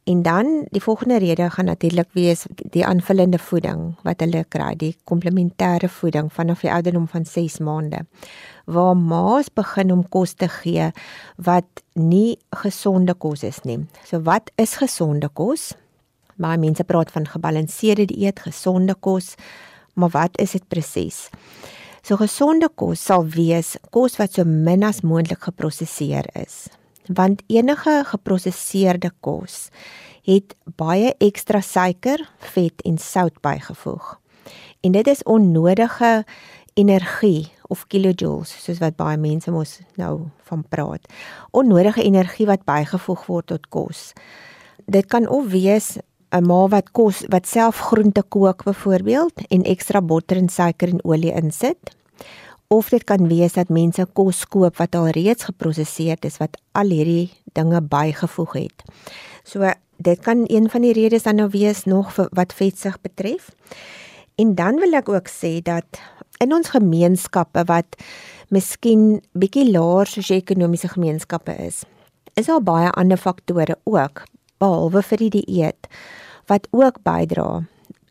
En 0.06 0.22
dan 0.22 0.68
die 0.70 0.82
volgende 0.82 1.18
rede 1.18 1.50
gaan 1.50 1.66
natuurlik 1.66 2.10
wees 2.12 2.46
die 2.56 2.86
aanvullende 2.86 3.40
voeding 3.42 3.96
wat 4.06 4.20
hulle 4.22 4.44
kry, 4.54 4.76
die 4.78 4.92
komplementêre 5.10 5.90
voeding 5.90 6.30
vanaf 6.34 6.62
die 6.62 6.70
ouderdom 6.70 7.08
van 7.10 7.26
6 7.26 7.58
maande. 7.66 8.04
Waar 8.70 8.94
ma's 8.98 9.50
begin 9.50 9.92
om 9.92 10.04
kos 10.10 10.36
te 10.38 10.50
gee 10.60 10.92
wat 11.42 11.82
nie 11.94 12.38
gesonde 12.62 13.18
kos 13.18 13.44
is 13.44 13.64
nie. 13.66 13.80
So 14.06 14.22
wat 14.30 14.54
is 14.62 14.78
gesonde 14.78 15.32
kos? 15.34 15.72
Baie 16.38 16.62
mense 16.62 16.86
praat 16.86 17.10
van 17.12 17.26
gebalanseerde 17.26 18.06
dieet, 18.14 18.46
gesonde 18.46 18.94
kos, 18.94 19.34
maar 19.94 20.14
wat 20.14 20.38
is 20.38 20.54
dit 20.54 20.68
presies? 20.68 21.30
So 22.06 22.22
gesonde 22.22 22.70
kos 22.70 23.02
sal 23.10 23.26
wees 23.26 23.74
kos 23.90 24.22
wat 24.22 24.38
so 24.38 24.46
min 24.46 24.86
as 24.86 25.02
moontlik 25.02 25.50
geprosesseer 25.50 26.30
is 26.38 26.68
want 27.08 27.44
enige 27.48 28.04
geprosesseerde 28.06 29.12
kos 29.20 29.70
het 30.26 30.56
baie 30.78 31.14
ekstra 31.22 31.62
suiker, 31.62 32.22
vet 32.54 32.82
en 32.82 32.98
sout 32.98 33.36
bygevoeg. 33.46 34.16
En 34.82 34.92
dit 34.92 35.08
is 35.08 35.24
onnodige 35.24 36.24
energie 36.74 37.52
of 37.68 37.86
kilojoules 37.88 38.52
soos 38.64 38.82
wat 38.82 38.98
baie 38.98 39.18
mense 39.18 39.52
mos 39.54 39.80
nou 40.00 40.28
van 40.50 40.64
praat. 40.70 41.06
Onnodige 41.52 42.04
energie 42.04 42.48
wat 42.50 42.66
bygevoeg 42.66 43.26
word 43.30 43.48
tot 43.54 43.70
kos. 43.70 44.12
Dit 44.86 45.08
kan 45.10 45.28
of 45.30 45.48
wees 45.54 45.98
'n 46.32 46.46
ma 46.46 46.68
wat 46.68 46.92
kos 46.92 47.24
wat 47.30 47.48
self 47.48 47.78
groente 47.80 48.24
kook 48.24 48.64
byvoorbeeld 48.64 49.48
en 49.50 49.64
ekstra 49.64 50.02
botter 50.02 50.38
en 50.38 50.50
suiker 50.50 50.90
en 50.90 51.04
olie 51.04 51.32
insit 51.32 51.96
of 52.76 52.92
dit 52.92 53.04
kan 53.08 53.28
wees 53.32 53.56
dat 53.56 53.72
mense 53.72 54.04
kos 54.18 54.44
koop 54.52 54.78
wat 54.82 54.96
al 55.00 55.08
reeds 55.16 55.48
geprosesseer 55.48 56.20
is 56.28 56.40
wat 56.42 56.58
al 56.76 56.92
hierdie 56.92 57.30
dinge 57.56 57.80
bygevoeg 57.82 58.56
het. 58.60 58.84
So 59.48 59.72
dit 59.98 60.20
kan 60.20 60.44
een 60.52 60.68
van 60.70 60.84
die 60.84 60.94
redes 60.94 61.24
dan 61.24 61.40
nou 61.40 61.50
wees 61.54 61.86
nog 61.88 62.12
vir 62.18 62.28
wat 62.36 62.54
vetsig 62.54 62.98
betref. 63.02 63.52
En 64.36 64.56
dan 64.56 64.82
wil 64.84 64.98
ek 65.00 65.10
ook 65.10 65.32
sê 65.32 65.62
dat 65.64 66.02
in 66.44 66.52
ons 66.54 66.74
gemeenskappe 66.74 67.64
wat 67.70 67.96
miskien 68.52 69.22
bietjie 69.32 69.70
laer 69.72 70.10
sosio-ekonomiese 70.10 70.92
gemeenskappe 70.92 71.56
is, 71.64 71.84
is 72.36 72.52
daar 72.52 72.64
baie 72.64 72.92
ander 73.00 73.18
faktore 73.18 73.78
ook 73.88 74.26
behalwe 74.60 75.02
vir 75.02 75.24
die 75.24 75.34
dieet 75.40 75.88
wat 76.52 76.68
ook 76.76 77.00
bydra 77.08 77.64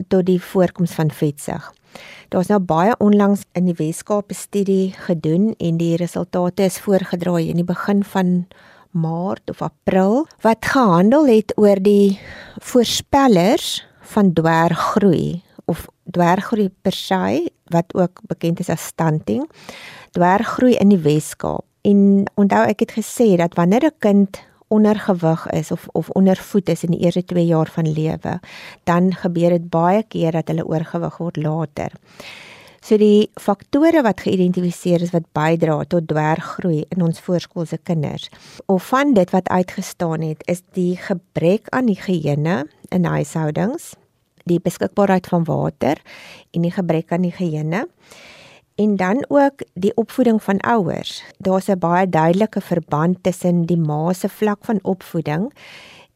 tot 0.09 0.25
die 0.27 0.41
voorkoms 0.41 0.97
van 0.97 1.11
vetsig. 1.11 1.74
Daar's 2.29 2.47
nou 2.47 2.59
baie 2.59 2.95
onlangs 2.97 3.41
in 3.53 3.65
die 3.65 3.77
Wes-Kaap 3.77 4.31
'n 4.31 4.35
studie 4.35 4.93
gedoen 5.07 5.53
en 5.57 5.77
die 5.77 5.95
resultate 5.95 6.63
is 6.63 6.79
voorgedra 6.79 7.37
in 7.37 7.55
die 7.55 7.63
begin 7.63 8.03
van 8.03 8.47
Maart 8.91 9.49
of 9.49 9.61
April 9.61 10.27
wat 10.41 10.65
gehandel 10.65 11.27
het 11.27 11.53
oor 11.55 11.75
die 11.81 12.19
voorspellers 12.61 13.85
van 14.01 14.33
dwerggroei 14.33 15.41
of 15.65 15.87
dwerggroei 16.03 16.69
per 16.81 16.93
se 16.93 17.51
wat 17.73 17.93
ook 17.93 18.21
bekend 18.27 18.59
is 18.59 18.69
as 18.69 18.85
stunting. 18.85 19.49
Dwerggroei 20.11 20.75
in 20.75 20.89
die 20.89 21.01
Wes-Kaap. 21.01 21.65
En 21.81 22.25
onthou 22.33 22.63
ek 22.69 22.79
het 22.85 22.91
gesê 22.97 23.35
dat 23.37 23.53
wanneer 23.53 23.85
'n 23.85 23.99
kind 23.99 24.41
ondergewig 24.67 25.47
is 25.49 25.71
of 25.71 25.87
of 25.91 26.09
ondervoed 26.09 26.69
is 26.69 26.83
in 26.83 26.91
die 26.91 27.03
eerste 27.05 27.23
2 27.23 27.45
jaar 27.45 27.69
van 27.71 27.91
lewe, 27.91 28.39
dan 28.83 29.13
gebeur 29.13 29.49
dit 29.49 29.69
baie 29.69 30.03
keer 30.03 30.31
dat 30.31 30.47
hulle 30.47 30.67
oorgewig 30.67 31.17
word 31.17 31.37
later. 31.37 31.91
So 32.85 32.97
die 33.01 33.31
faktore 33.41 34.03
wat 34.05 34.21
geïdentifiseer 34.21 35.01
is 35.01 35.13
wat 35.15 35.25
bydra 35.33 35.79
tot 35.89 36.05
dwerggroei 36.07 36.83
in 36.93 37.01
ons 37.01 37.19
voorskoolse 37.19 37.79
kinders, 37.81 38.29
of 38.69 38.87
van 38.91 39.15
dit 39.17 39.31
wat 39.33 39.49
uitgestaan 39.49 40.21
het, 40.21 40.43
is 40.45 40.61
die 40.77 40.93
gebrek 41.01 41.71
aan 41.73 41.89
higiëne 41.89 42.65
in 42.93 43.05
huishoudings, 43.09 43.95
die 44.45 44.59
beskikbaarheid 44.61 45.25
van 45.27 45.47
water 45.49 46.01
en 46.53 46.61
die 46.61 46.73
gebrek 46.73 47.09
aan 47.11 47.25
higiëne 47.25 47.87
en 48.75 48.95
dan 48.95 49.25
ook 49.27 49.63
die 49.73 49.95
opvoeding 49.95 50.43
van 50.43 50.59
ouers. 50.59 51.23
Daar's 51.37 51.67
'n 51.67 51.79
baie 51.79 52.09
duidelike 52.09 52.61
verband 52.61 53.23
tussen 53.23 53.65
die 53.65 53.77
ma 53.77 54.13
se 54.13 54.29
vlak 54.29 54.65
van 54.65 54.79
opvoeding 54.81 55.53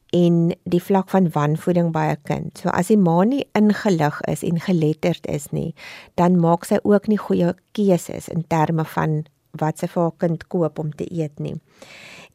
en 0.10 0.56
die 0.64 0.84
vlak 0.84 1.10
van 1.10 1.30
wanvoeding 1.32 1.92
by 1.92 2.06
'n 2.12 2.22
kind. 2.24 2.58
So 2.58 2.70
as 2.70 2.88
die 2.88 2.98
ma 2.98 3.24
nie 3.24 3.48
ingelig 3.52 4.22
is 4.22 4.44
en 4.44 4.60
geletterd 4.60 5.28
is 5.28 5.50
nie, 5.52 5.76
dan 6.14 6.40
maak 6.40 6.66
sy 6.66 6.80
ook 6.84 7.08
nie 7.08 7.18
goeie 7.18 7.56
keuses 7.72 8.28
in 8.28 8.48
terme 8.48 8.86
van 8.86 9.26
wat 9.52 9.78
sy 9.78 9.88
vir 9.88 10.02
haar 10.02 10.18
kind 10.18 10.48
koop 10.48 10.80
om 10.80 10.92
te 10.96 11.14
eet 11.14 11.40
nie. 11.40 11.62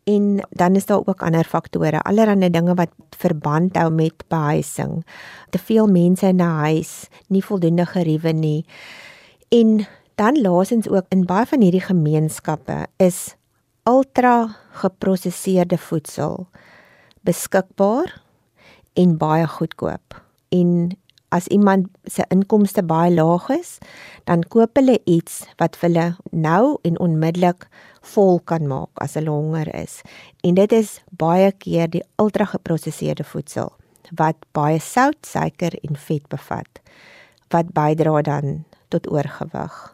En 0.04 0.40
dan 0.50 0.75
is 0.75 0.87
daar 0.87 1.02
ook 1.07 1.23
ander 1.23 1.45
faktore, 1.45 2.00
allerlei 2.00 2.50
dinge 2.50 2.75
wat 2.75 2.90
verband 3.16 3.76
hou 3.76 3.90
met 3.90 4.25
behuising. 4.28 5.04
Te 5.50 5.59
veel 5.59 5.87
mense 5.87 6.26
in 6.26 6.37
'n 6.37 6.59
huis, 6.61 7.09
nie 7.28 7.45
voldoende 7.45 7.87
geriewe 7.87 8.33
nie. 8.33 8.66
En 9.49 9.87
Dan 10.14 10.40
laasens 10.40 10.88
ook 10.88 11.06
in 11.09 11.25
baie 11.26 11.47
van 11.47 11.61
hierdie 11.61 11.83
gemeenskappe 11.83 12.87
is 13.02 13.35
ultra 13.83 14.56
geprosesseerde 14.71 15.78
voedsel 15.78 16.47
beskikbaar 17.26 18.23
en 18.92 19.16
baie 19.18 19.47
goedkoop. 19.47 20.23
En 20.49 20.92
as 21.35 21.47
iemand 21.47 21.88
se 22.04 22.25
inkomste 22.30 22.85
baie 22.87 23.11
laag 23.14 23.49
is, 23.49 23.78
dan 24.25 24.44
koop 24.49 24.76
hulle 24.78 25.00
iets 25.04 25.42
wat 25.59 25.80
hulle 25.83 26.12
nou 26.30 26.76
en 26.83 26.99
onmiddellik 26.99 27.66
vol 28.14 28.38
kan 28.44 28.68
maak 28.71 29.02
as 29.02 29.16
hulle 29.18 29.35
honger 29.35 29.73
is. 29.75 30.02
En 30.47 30.54
dit 30.54 30.73
is 30.73 31.00
baie 31.11 31.50
keer 31.59 31.90
die 31.90 32.04
ultra 32.23 32.47
geprosesseerde 32.52 33.26
voedsel 33.26 33.73
wat 34.14 34.37
baie 34.52 34.78
sout, 34.78 35.18
suiker 35.26 35.75
en 35.83 35.97
vet 35.97 36.28
bevat 36.28 36.80
wat 37.50 37.75
bydra 37.75 38.23
dan 38.23 38.64
tot 38.88 39.11
oorgewig. 39.11 39.93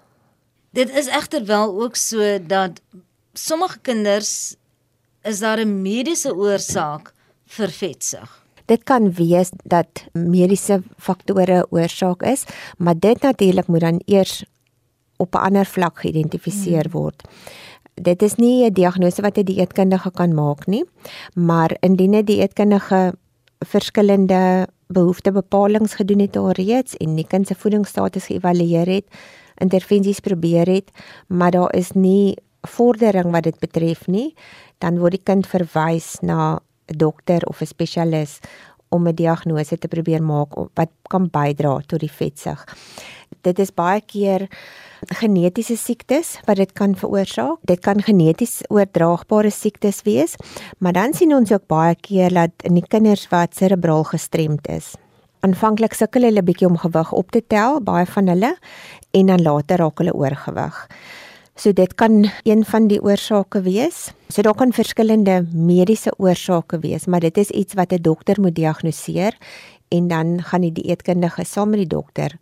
Dit 0.71 0.91
is 0.91 1.07
egter 1.07 1.45
wel 1.45 1.83
ook 1.83 1.97
so 1.97 2.39
dat 2.47 2.81
sommige 3.33 3.79
kinders 3.83 4.55
is 5.23 5.39
daar 5.39 5.59
'n 5.59 5.83
mediese 5.83 6.35
oorsaak 6.37 7.15
vir 7.47 7.69
vetsug. 7.69 8.45
Dit 8.65 8.83
kan 8.83 9.13
wees 9.13 9.51
dat 9.65 9.89
mediese 10.13 10.83
faktore 10.97 11.67
oorsaak 11.71 12.23
is, 12.23 12.45
maar 12.79 12.99
dit 12.99 13.23
natuurlik 13.23 13.67
moet 13.67 13.81
dan 13.81 14.03
eers 14.05 14.45
op 15.17 15.35
'n 15.35 15.39
ander 15.39 15.67
vlak 15.67 16.01
geïdentifiseer 16.01 16.87
hmm. 16.91 16.93
word. 16.93 17.23
Dit 17.95 18.23
is 18.23 18.35
nie 18.35 18.65
'n 18.65 18.73
diagnose 18.73 19.23
wat 19.23 19.37
'n 19.39 19.43
die 19.43 19.55
dieetkundige 19.55 20.11
kan 20.11 20.35
maak 20.35 20.67
nie, 20.67 20.85
maar 21.35 21.77
indien 21.81 22.15
'n 22.15 22.25
dieetkundige 22.25 23.15
verskillende 23.59 24.69
behoeftebepalings 24.87 25.95
gedoen 25.95 26.19
het 26.19 26.37
alreeds 26.37 26.97
en 26.97 27.15
die 27.15 27.27
kind 27.27 27.47
se 27.47 27.55
voedingsstatus 27.55 28.27
geëvalueer 28.27 28.87
het, 28.87 29.05
intervensies 29.61 30.21
probeer 30.21 30.69
het, 30.69 30.91
maar 31.29 31.51
daar 31.55 31.75
is 31.77 31.93
nie 31.93 32.37
vordering 32.69 33.31
wat 33.33 33.47
dit 33.49 33.59
betref 33.61 34.07
nie, 34.07 34.35
dan 34.79 34.99
word 35.01 35.17
die 35.17 35.25
kind 35.25 35.47
verwys 35.47 36.19
na 36.21 36.61
'n 36.91 36.97
dokter 36.97 37.47
of 37.47 37.61
'n 37.61 37.67
spesialis 37.67 38.41
om 38.91 39.07
'n 39.09 39.15
diagnose 39.15 39.79
te 39.79 39.89
probeer 39.89 40.23
maak 40.23 40.55
wat 40.75 40.91
kan 41.03 41.29
bydra 41.31 41.81
tot 41.87 42.01
die 42.01 42.13
vetsug. 42.13 42.65
Dit 43.43 43.59
is 43.59 43.75
baie 43.75 44.01
keer 44.01 44.49
genetiese 45.09 45.77
siektes 45.77 46.41
wat 46.45 46.57
dit 46.57 46.73
kan 46.73 46.97
veroorsaak. 46.97 47.59
Dit 47.65 47.81
kan 47.81 48.03
geneties 48.03 48.61
oordraagbare 48.69 49.51
siektes 49.51 50.03
wees, 50.03 50.35
maar 50.79 50.93
dan 50.93 51.15
sien 51.15 51.35
ons 51.35 51.53
ook 51.53 51.67
baie 51.67 51.95
keer 51.95 52.29
dat 52.33 52.51
in 52.63 52.75
die 52.75 52.87
kinders 52.87 53.29
wat 53.29 53.57
serebraal 53.57 54.05
gestremd 54.05 54.69
is. 54.69 54.95
Aanvanklik 55.41 55.95
sukkel 55.97 56.27
hulle 56.29 56.43
bietjie 56.45 56.69
om 56.69 56.77
gewig 56.77 57.13
op 57.17 57.31
te 57.31 57.41
tel, 57.47 57.81
baie 57.81 58.07
van 58.07 58.29
hulle, 58.29 58.55
en 59.17 59.27
dan 59.27 59.43
later 59.43 59.81
raak 59.81 59.99
hulle 60.03 60.13
oorgewig. 60.13 60.87
So 61.57 61.73
dit 61.73 61.95
kan 61.95 62.31
een 62.45 62.65
van 62.65 62.87
die 62.89 63.01
oorsake 63.03 63.61
wees. 63.63 64.11
So 64.29 64.43
daar 64.43 64.55
kan 64.57 64.73
verskillende 64.73 65.47
mediese 65.53 66.13
oorsake 66.17 66.79
wees, 66.81 67.07
maar 67.07 67.21
dit 67.21 67.37
is 67.39 67.51
iets 67.51 67.75
wat 67.75 67.93
'n 67.93 68.03
dokter 68.03 68.41
moet 68.41 68.55
diagnoseer 68.55 69.37
en 69.89 70.09
dan 70.09 70.43
gaan 70.43 70.61
die 70.61 70.73
dieetkundige 70.73 71.45
saam 71.45 71.71
met 71.71 71.79
die 71.79 71.97
dokter 71.97 72.39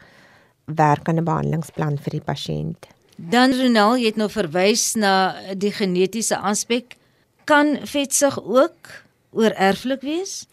werk 0.64 1.09
aan 1.09 1.19
'n 1.19 1.25
behandelingsplan 1.25 1.99
vir 1.99 2.11
die 2.11 2.21
pasiënt. 2.21 2.87
Dan 3.17 3.52
Ronel, 3.52 3.97
jy 3.97 4.07
het 4.07 4.17
nou 4.17 4.31
verwys 4.31 4.95
na 4.95 5.35
die 5.57 5.73
genetiese 5.73 6.38
aspek. 6.38 6.97
Kan 7.45 7.78
vetsug 7.83 8.45
ook 8.45 9.02
oorerflik 9.31 10.00
wees? 10.00 10.47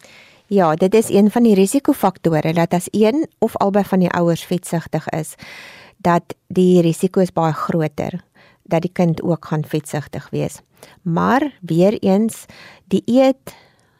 Ja, 0.48 0.74
dit 0.74 0.94
is 0.94 1.08
een 1.08 1.30
van 1.30 1.42
die 1.42 1.54
risikofaktore 1.54 2.52
dat 2.52 2.72
as 2.72 2.88
een 2.90 3.26
of 3.38 3.56
albei 3.56 3.84
van 3.84 3.98
die 3.98 4.10
ouers 4.10 4.44
vetsugtig 4.44 5.08
is, 5.08 5.34
dat 5.96 6.34
die 6.46 6.80
risiko 6.80 7.20
is 7.20 7.32
baie 7.32 7.52
groter 7.52 8.24
dat 8.66 8.82
die 8.82 8.92
kind 8.92 9.22
ook 9.22 9.44
gaan 9.44 9.64
vetsugtig 9.64 10.28
wees. 10.30 10.60
Maar 11.02 11.58
weer 11.60 11.98
eens 11.98 12.44
die 12.84 13.02
eet 13.04 13.54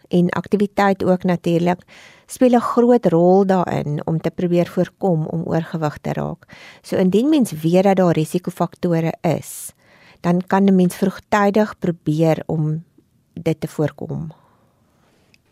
en 0.09 0.29
aktiwiteit 0.29 1.05
ook 1.05 1.23
natuurlik 1.23 1.83
speel 2.27 2.55
'n 2.55 2.61
groot 2.61 3.07
rol 3.07 3.47
daarin 3.47 4.07
om 4.07 4.21
te 4.21 4.31
probeer 4.31 4.67
voorkom 4.67 5.27
om 5.27 5.43
oorgewig 5.45 5.99
te 5.99 6.13
raak. 6.13 6.47
So 6.83 6.97
indien 6.97 7.29
mens 7.29 7.53
weet 7.53 7.83
dat 7.83 7.97
daar 7.97 8.13
risikofaktore 8.13 9.15
is, 9.21 9.73
dan 10.21 10.43
kan 10.47 10.65
'n 10.65 10.75
mens 10.75 10.95
vroegtydig 10.95 11.79
probeer 11.79 12.43
om 12.47 12.85
dit 13.33 13.61
te 13.61 13.69
voorkom. 13.69 14.46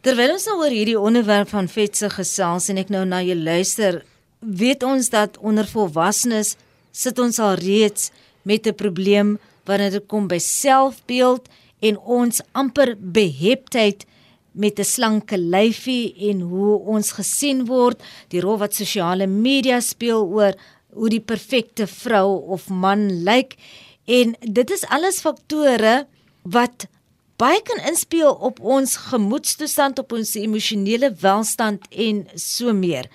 Terwyl 0.04 0.34
ons 0.34 0.44
nou 0.44 0.58
oor 0.60 0.72
hierdie 0.74 0.98
onderwerp 1.00 1.48
van 1.54 1.64
vetsug 1.64 2.18
gesels 2.18 2.66
en 2.68 2.76
ek 2.76 2.90
nou 2.92 3.06
na 3.08 3.22
jou 3.24 3.38
luister, 3.40 4.02
weet 4.44 4.82
ons 4.84 5.06
dat 5.08 5.38
onder 5.40 5.64
volwassenes 5.64 6.50
sit 6.92 7.16
ons 7.24 7.38
al 7.40 7.56
reeds 7.56 8.10
met 8.44 8.68
'n 8.68 8.76
probleem 8.76 9.38
wanneer 9.64 9.90
dit 9.96 10.06
kom 10.06 10.28
by 10.28 10.36
selfbeeld 10.36 11.48
en 11.80 11.96
ons 11.96 12.42
amper 12.52 12.96
beheptheid 13.00 14.04
met 14.52 14.78
'n 14.78 14.84
slanke 14.84 15.38
lyfie 15.38 16.12
en 16.28 16.40
hoe 16.40 16.78
ons 16.84 17.12
gesien 17.12 17.64
word, 17.64 17.96
die 18.28 18.40
rol 18.40 18.58
wat 18.58 18.74
sosiale 18.74 19.26
media 19.26 19.80
speel 19.80 20.28
oor 20.28 20.52
hoe 20.92 21.08
die 21.08 21.24
perfekte 21.24 21.86
vrou 21.86 22.44
of 22.52 22.68
man 22.68 23.24
lyk. 23.24 23.56
En 24.04 24.36
dit 24.40 24.70
is 24.70 24.84
alles 24.84 25.20
faktore 25.20 26.06
wat 26.42 26.88
baie 27.36 27.60
kan 27.62 27.80
inspel 27.88 28.32
op 28.32 28.60
ons 28.60 28.96
gemoedstoestand, 28.96 29.98
op 29.98 30.12
ons 30.12 30.34
emosionele 30.34 31.14
welstand 31.20 31.82
en 31.90 32.26
so 32.34 32.72
meer. 32.72 33.10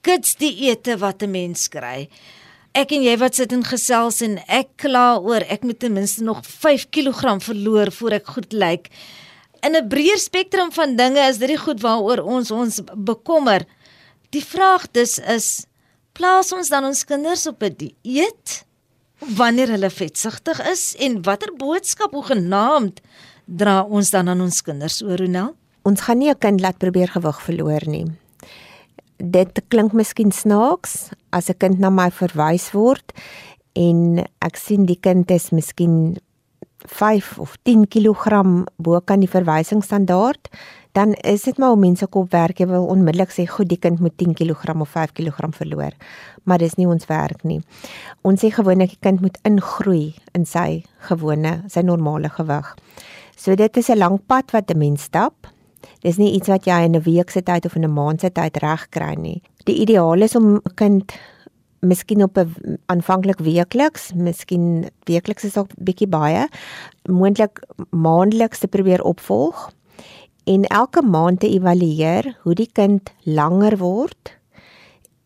Kits 0.00 0.36
die 0.36 0.70
ete 0.70 0.98
wat 0.98 1.22
'n 1.22 1.30
mens 1.30 1.68
kry 1.68 2.08
ek 2.78 2.92
en 2.94 3.04
jy 3.04 3.14
wat 3.20 3.38
sit 3.38 3.52
en 3.54 3.64
gesels 3.66 4.20
en 4.24 4.36
ek 4.46 4.70
kla 4.82 5.18
oor 5.18 5.44
ek 5.50 5.64
moet 5.66 5.80
ten 5.82 5.94
minste 5.96 6.24
nog 6.26 6.44
5 6.46 6.88
kg 6.94 7.38
verloor 7.42 7.90
voor 7.94 8.18
ek 8.18 8.30
goed 8.34 8.52
lyk. 8.52 8.88
In 9.66 9.74
'n 9.74 9.88
breër 9.88 10.18
spektrum 10.18 10.70
van 10.72 10.96
dinge 10.96 11.20
is 11.28 11.38
dit 11.38 11.48
die 11.48 11.58
goed 11.58 11.80
waaroor 11.80 12.22
ons 12.22 12.50
ons 12.50 12.80
bekommer. 12.94 13.66
Die 14.30 14.44
vraag 14.44 14.90
dus 14.92 15.18
is 15.18 15.66
plaas 16.12 16.52
ons 16.52 16.68
dan 16.68 16.84
ons 16.84 17.04
kinders 17.04 17.46
op 17.46 17.62
'n 17.62 17.74
dieet 17.76 18.64
wanneer 19.18 19.68
hulle 19.68 19.90
vetsugtig 19.90 20.60
is 20.70 20.94
en 20.98 21.22
watter 21.22 21.52
boodskap 21.56 22.12
hoegenaamd 22.12 23.00
dra 23.48 23.80
ons 23.88 24.10
dan 24.12 24.28
aan 24.28 24.44
ons 24.44 24.60
kinders 24.62 25.00
oor 25.02 25.18
Ronel? 25.22 25.54
Ons 25.88 26.04
gaan 26.04 26.18
nie 26.18 26.30
'n 26.30 26.38
kind 26.38 26.60
laat 26.60 26.78
probeer 26.78 27.08
gewig 27.08 27.40
verloor 27.40 27.82
nie. 27.88 28.06
Dit 29.16 29.60
klink 29.68 29.92
miskien 29.92 30.32
snaaks 30.32 31.10
as 31.32 31.48
'n 31.48 31.58
kind 31.58 31.78
na 31.78 31.90
my 31.90 32.10
verwys 32.10 32.72
word 32.72 33.12
en 33.74 34.24
ek 34.40 34.56
sien 34.56 34.86
die 34.86 35.00
kind 35.00 35.30
is 35.30 35.50
miskien 35.50 36.18
5 36.86 37.38
of 37.38 37.56
10 37.64 37.86
kg 37.86 38.66
bo 38.76 39.00
kan 39.00 39.20
die 39.20 39.28
verwysingsstandaard 39.28 40.48
dan 40.92 41.12
is 41.12 41.42
dit 41.42 41.58
maar 41.58 41.70
om 41.70 41.80
mense 41.80 42.06
kop 42.06 42.32
werk. 42.32 42.58
Jy 42.58 42.66
wil 42.66 42.86
onmiddellik 42.86 43.30
sê 43.30 43.46
goed 43.46 43.68
die 43.68 43.78
kind 43.78 44.00
moet 44.00 44.16
10 44.16 44.34
kg 44.34 44.80
of 44.80 44.88
5 44.88 45.12
kg 45.12 45.54
verloor. 45.54 45.92
Maar 46.44 46.58
dis 46.58 46.74
nie 46.74 46.86
ons 46.86 47.06
werk 47.06 47.44
nie. 47.44 47.60
Ons 48.22 48.40
sê 48.40 48.50
gewoonlik 48.50 48.90
die 48.90 49.00
kind 49.00 49.20
moet 49.20 49.38
ingroei 49.42 50.14
in 50.34 50.44
sy 50.44 50.84
gewone 50.98 51.64
sy 51.68 51.80
normale 51.80 52.28
gewig 52.28 52.76
so 53.38 53.54
dit 53.54 53.76
is 53.76 53.88
'n 53.88 53.98
lang 53.98 54.18
pad 54.26 54.50
wat 54.50 54.70
'n 54.70 54.78
mens 54.78 55.02
stap 55.02 55.46
Dis 56.04 56.18
nie 56.18 56.32
iets 56.36 56.50
wat 56.50 56.66
jy 56.66 56.78
in 56.86 56.96
'n 56.96 57.02
week 57.02 57.30
se 57.30 57.42
tyd 57.42 57.64
of 57.66 57.74
in 57.76 57.84
'n 57.84 57.92
maand 57.92 58.20
se 58.20 58.30
tyd 58.30 58.56
regkry 58.56 59.14
nie. 59.14 59.42
Die 59.64 59.80
ideaal 59.80 60.22
is 60.22 60.36
om 60.36 60.54
'n 60.54 60.74
kind 60.74 61.12
miskien 61.80 62.22
op 62.22 62.38
'n 62.38 62.78
aanvanklik 62.86 63.38
weekliks, 63.38 64.12
miskien 64.14 64.88
weekliks 65.04 65.44
is 65.44 65.56
ook 65.56 65.70
bietjie 65.76 66.08
baie, 66.08 66.48
moontlik 67.02 67.62
maandeliks 67.90 68.58
te 68.58 68.68
probeer 68.68 69.02
opvolg 69.02 69.70
en 70.44 70.64
elke 70.64 71.02
maand 71.02 71.40
te 71.40 71.48
evalueer 71.48 72.38
hoe 72.42 72.54
die 72.54 72.70
kind 72.72 73.12
langer 73.22 73.76
word 73.76 74.38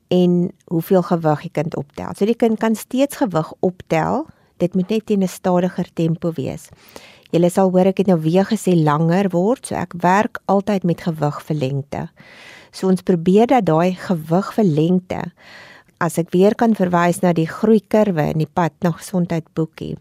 en 0.09 0.53
hoeveel 0.65 1.03
gewig 1.03 1.41
die 1.41 1.51
kind 1.51 1.77
optel. 1.77 2.15
So 2.15 2.25
die 2.25 2.37
kind 2.37 2.59
kan 2.59 2.75
steeds 2.75 3.17
gewig 3.17 3.53
optel. 3.61 4.27
Dit 4.57 4.75
moet 4.75 4.89
net 4.89 5.11
in 5.11 5.23
'n 5.23 5.29
stadiger 5.29 5.93
tempo 5.95 6.33
wees. 6.33 6.69
Julle 7.33 7.49
sal 7.51 7.73
hoor 7.73 7.89
ek 7.91 8.03
het 8.03 8.13
nou 8.13 8.19
weer 8.21 8.45
gesê 8.45 8.77
langer 8.77 9.31
word, 9.33 9.67
so 9.67 9.77
ek 9.79 9.97
werk 10.05 10.43
altyd 10.53 10.85
met 10.85 11.01
gewig 11.01 11.39
vir 11.49 11.57
lengte. 11.57 12.07
So 12.73 12.89
ons 12.93 13.05
probeer 13.05 13.49
dat 13.49 13.67
daai 13.69 13.97
gewig 13.97 14.53
vir 14.57 14.69
lengte 14.69 15.23
as 16.03 16.19
ek 16.19 16.33
weer 16.35 16.57
kan 16.59 16.75
verwys 16.75 17.21
na 17.23 17.31
die 17.37 17.47
groeikurwe 17.47 18.33
in 18.33 18.43
die 18.43 18.51
pad 18.51 18.75
na 18.83 18.91
gesondheid 18.97 19.47
boekie 19.55 19.95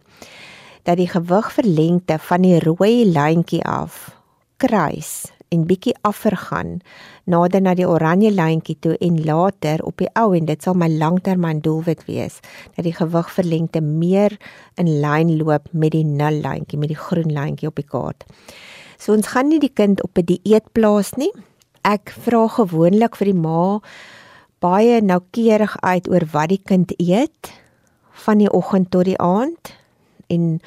dat 0.87 0.97
die 0.97 1.09
gewig 1.09 1.51
vir 1.53 1.67
lengte 1.67 2.17
van 2.29 2.45
die 2.45 2.57
rooi 2.63 3.05
lyntjie 3.05 3.61
af 3.69 4.07
kruis 4.61 5.29
en 5.51 5.65
bietjie 5.67 5.93
afvergaan 6.07 6.77
nader 7.27 7.61
na 7.63 7.73
die 7.75 7.87
oranje 7.87 8.31
lyntjie 8.31 8.77
toe 8.79 8.93
en 9.03 9.17
later 9.27 9.83
op 9.83 9.99
die 9.99 10.09
ou 10.19 10.31
en 10.37 10.47
dit 10.47 10.63
sal 10.63 10.77
my 10.79 10.87
langtermyn 10.87 11.59
doelwit 11.65 12.05
wees 12.07 12.39
dat 12.77 12.85
die 12.87 12.95
gewig 12.95 13.31
verlengte 13.35 13.81
meer 13.83 14.37
in 14.79 14.87
lyn 15.03 15.33
loop 15.41 15.67
met 15.71 15.91
die 15.97 16.05
nul 16.07 16.39
lyntjie 16.45 16.79
met 16.79 16.93
die 16.93 16.99
groen 16.99 17.35
lyntjie 17.35 17.67
op 17.67 17.81
die 17.81 17.87
kaart. 17.87 18.23
So 18.95 19.11
ons 19.17 19.33
gaan 19.33 19.49
nie 19.51 19.59
die 19.59 19.73
kind 19.73 20.03
op 20.03 20.17
'n 20.17 20.25
die 20.25 20.39
dieet 20.43 20.71
plaas 20.71 21.17
nie. 21.17 21.31
Ek 21.83 22.13
vra 22.23 22.47
gewoonlik 22.47 23.15
vir 23.15 23.33
die 23.33 23.41
ma 23.47 23.81
baie 24.61 25.01
noukeurig 25.01 25.75
uit 25.81 26.07
oor 26.07 26.25
wat 26.31 26.49
die 26.49 26.61
kind 26.63 26.93
eet 26.97 27.51
van 28.23 28.37
die 28.37 28.51
oggend 28.51 28.91
tot 28.91 29.05
die 29.05 29.17
aand 29.17 29.73
en 30.27 30.61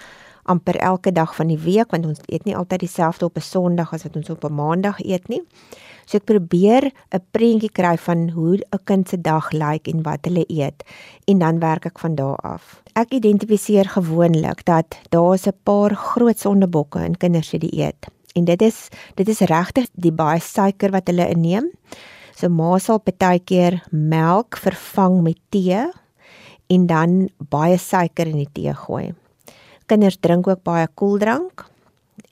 amper 0.45 0.77
elke 0.77 1.13
dag 1.13 1.35
van 1.35 1.49
die 1.53 1.59
week 1.59 1.91
want 1.91 2.07
ons 2.07 2.21
eet 2.27 2.45
nie 2.45 2.57
altyd 2.57 2.85
dieselfde 2.85 3.25
op 3.25 3.37
'n 3.37 3.41
Sondag 3.41 3.93
as 3.93 4.03
wat 4.03 4.17
ons 4.17 4.31
op 4.31 4.45
'n 4.45 4.55
Maandag 4.55 5.01
eet 5.01 5.29
nie. 5.29 5.43
So 6.07 6.17
ek 6.17 6.25
probeer 6.25 6.93
'n 7.13 7.23
prentjie 7.33 7.73
kry 7.73 7.97
van 7.97 8.29
hoe 8.31 8.59
'n 8.59 8.85
kind 8.85 9.09
se 9.09 9.21
dag 9.21 9.51
lyk 9.53 9.89
en 9.89 10.03
wat 10.03 10.25
hulle 10.25 10.45
eet 10.49 10.85
en 11.25 11.39
dan 11.39 11.59
werk 11.59 11.87
ek 11.87 11.99
van 11.99 12.15
daar 12.15 12.37
af. 12.37 12.83
Ek 12.93 13.13
identifiseer 13.13 13.89
gewoonlik 13.89 14.65
dat 14.65 14.99
daar 15.11 15.39
'n 15.47 15.53
paar 15.63 15.95
groot 15.95 16.39
sondebokke 16.39 17.05
in 17.05 17.17
kinders 17.17 17.49
se 17.49 17.59
dieet. 17.59 18.07
En 18.35 18.45
dit 18.45 18.63
is 18.63 18.89
dit 19.15 19.29
is 19.29 19.41
regtig 19.41 19.87
die 19.95 20.13
baie 20.13 20.41
suiker 20.41 20.91
wat 20.91 21.07
hulle 21.07 21.29
inneem. 21.29 21.71
So 22.35 22.49
ma 22.49 22.79
sal 22.79 22.99
baie 22.99 23.39
keer 23.39 23.83
melk 23.91 24.57
vervang 24.57 25.23
met 25.23 25.39
tee 25.49 25.91
en 26.67 26.87
dan 26.87 27.29
baie 27.39 27.79
suiker 27.79 28.27
in 28.27 28.37
die 28.37 28.53
tee 28.53 28.75
gooi. 28.75 29.15
Kinders 29.87 30.19
drink 30.21 30.49
ook 30.49 30.63
baie 30.65 30.89
koeldrank 30.95 31.67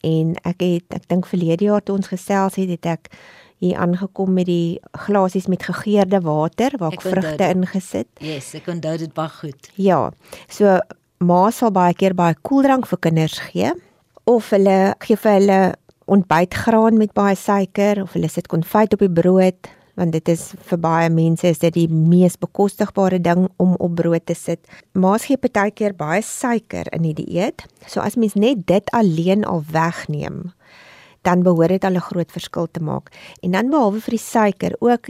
en 0.03 0.35
ek 0.49 0.65
het 0.65 0.97
ek 0.97 1.07
dink 1.11 1.29
verlede 1.31 1.69
jaar 1.69 1.83
toe 1.85 1.97
ons 1.99 2.11
gesels 2.11 2.59
het, 2.59 2.71
het 2.73 2.89
ek 2.97 3.13
hier 3.63 3.79
aangekom 3.79 4.33
met 4.35 4.49
die 4.49 4.81
glasies 5.07 5.47
met 5.47 5.63
gegeurde 5.63 6.19
water 6.25 6.75
waar 6.81 6.97
ek, 6.97 7.05
ek 7.05 7.13
vrugte 7.13 7.51
ingesit. 7.55 8.09
Yes, 8.19 8.51
ek 8.59 8.67
onthou 8.73 8.97
dit 8.99 9.13
baie 9.15 9.31
goed. 9.37 9.71
Ja. 9.79 10.09
So 10.51 10.81
ma 11.23 11.45
sal 11.55 11.71
baie 11.75 11.95
keer 11.95 12.17
baie 12.19 12.35
koeldrank 12.43 12.89
vir 12.91 13.03
kinders 13.07 13.39
gee 13.51 13.71
of 14.27 14.51
hulle 14.55 14.95
gee 15.05 15.19
vir 15.19 15.39
hulle 15.39 15.61
ontbytgraan 16.11 16.99
met 16.99 17.15
baie 17.15 17.39
suiker 17.39 18.03
of 18.03 18.17
hulle 18.17 18.31
sit 18.31 18.51
konfyt 18.51 18.97
op 18.97 19.05
die 19.05 19.13
brood 19.21 19.71
want 20.03 20.17
dit 20.17 20.33
is 20.33 20.51
vir 20.69 20.81
baie 20.83 21.11
mense 21.15 21.47
is 21.47 21.63
dit 21.63 21.75
die 21.77 21.89
mees 21.91 22.35
bekostigbare 22.41 23.21
ding 23.23 23.47
om 23.63 23.77
op 23.79 23.95
brood 24.01 24.27
te 24.27 24.35
sit. 24.35 24.61
Maas 24.99 25.29
gee 25.31 25.39
partykeer 25.39 25.95
baie 25.99 26.23
suiker 26.27 26.91
in 26.97 27.07
die 27.07 27.15
dieet. 27.23 27.63
So 27.87 28.03
as 28.03 28.19
mens 28.19 28.35
net 28.35 28.67
dit 28.67 28.91
alleen 28.97 29.47
al 29.47 29.63
wegneem, 29.71 30.51
dan 31.23 31.45
behoort 31.47 31.77
dit 31.77 31.85
al 31.85 31.99
'n 31.99 32.09
groot 32.11 32.33
verskil 32.33 32.67
te 32.71 32.81
maak. 32.83 33.11
En 33.43 33.53
dan 33.53 33.71
behalwe 33.71 34.01
vir 34.01 34.19
die 34.19 34.27
suiker 34.27 34.73
ook 34.81 35.07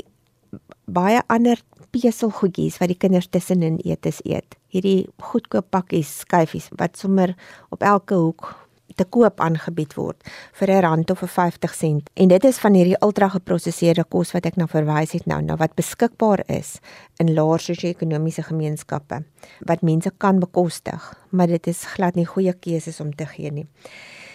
baie 0.84 1.22
ander 1.26 1.56
peselgoedjies 1.90 2.78
wat 2.78 2.88
die 2.88 2.98
kinders 2.98 3.28
tussenin 3.28 3.78
eet 3.84 4.06
is 4.06 4.20
eet. 4.24 4.56
Hierdie 4.68 5.08
goedkoop 5.20 5.70
pakkies 5.70 6.18
skyfies 6.24 6.68
wat 6.76 6.96
sommer 6.96 7.34
op 7.70 7.82
elke 7.82 8.14
hoek 8.14 8.61
te 8.94 9.04
koop 9.04 9.40
aangebied 9.40 9.94
word 9.94 10.22
vir 10.58 10.70
'n 10.70 10.82
rand 10.82 11.10
of 11.10 11.22
'n 11.22 11.28
50 11.28 11.74
sent. 11.74 12.10
En 12.14 12.28
dit 12.28 12.44
is 12.44 12.58
van 12.58 12.74
hierdie 12.74 13.00
ultra 13.00 13.28
geproseserde 13.28 14.04
kos 14.04 14.32
wat 14.32 14.46
ek 14.46 14.56
nou 14.56 14.68
verwys 14.68 15.12
het 15.12 15.26
nou, 15.26 15.42
nou 15.42 15.56
wat 15.56 15.74
beskikbaar 15.74 16.42
is 16.46 16.80
in 17.18 17.34
laer 17.34 17.58
sosio-ekonomiese 17.58 18.42
gemeenskappe 18.42 19.24
wat 19.66 19.82
mense 19.82 20.10
kan 20.18 20.38
bekostig, 20.38 21.14
maar 21.30 21.46
dit 21.46 21.66
is 21.66 21.84
glad 21.84 22.14
nie 22.14 22.26
goeie 22.26 22.52
keuses 22.52 23.00
om 23.00 23.14
te 23.14 23.26
gee 23.26 23.50
nie. 23.50 23.66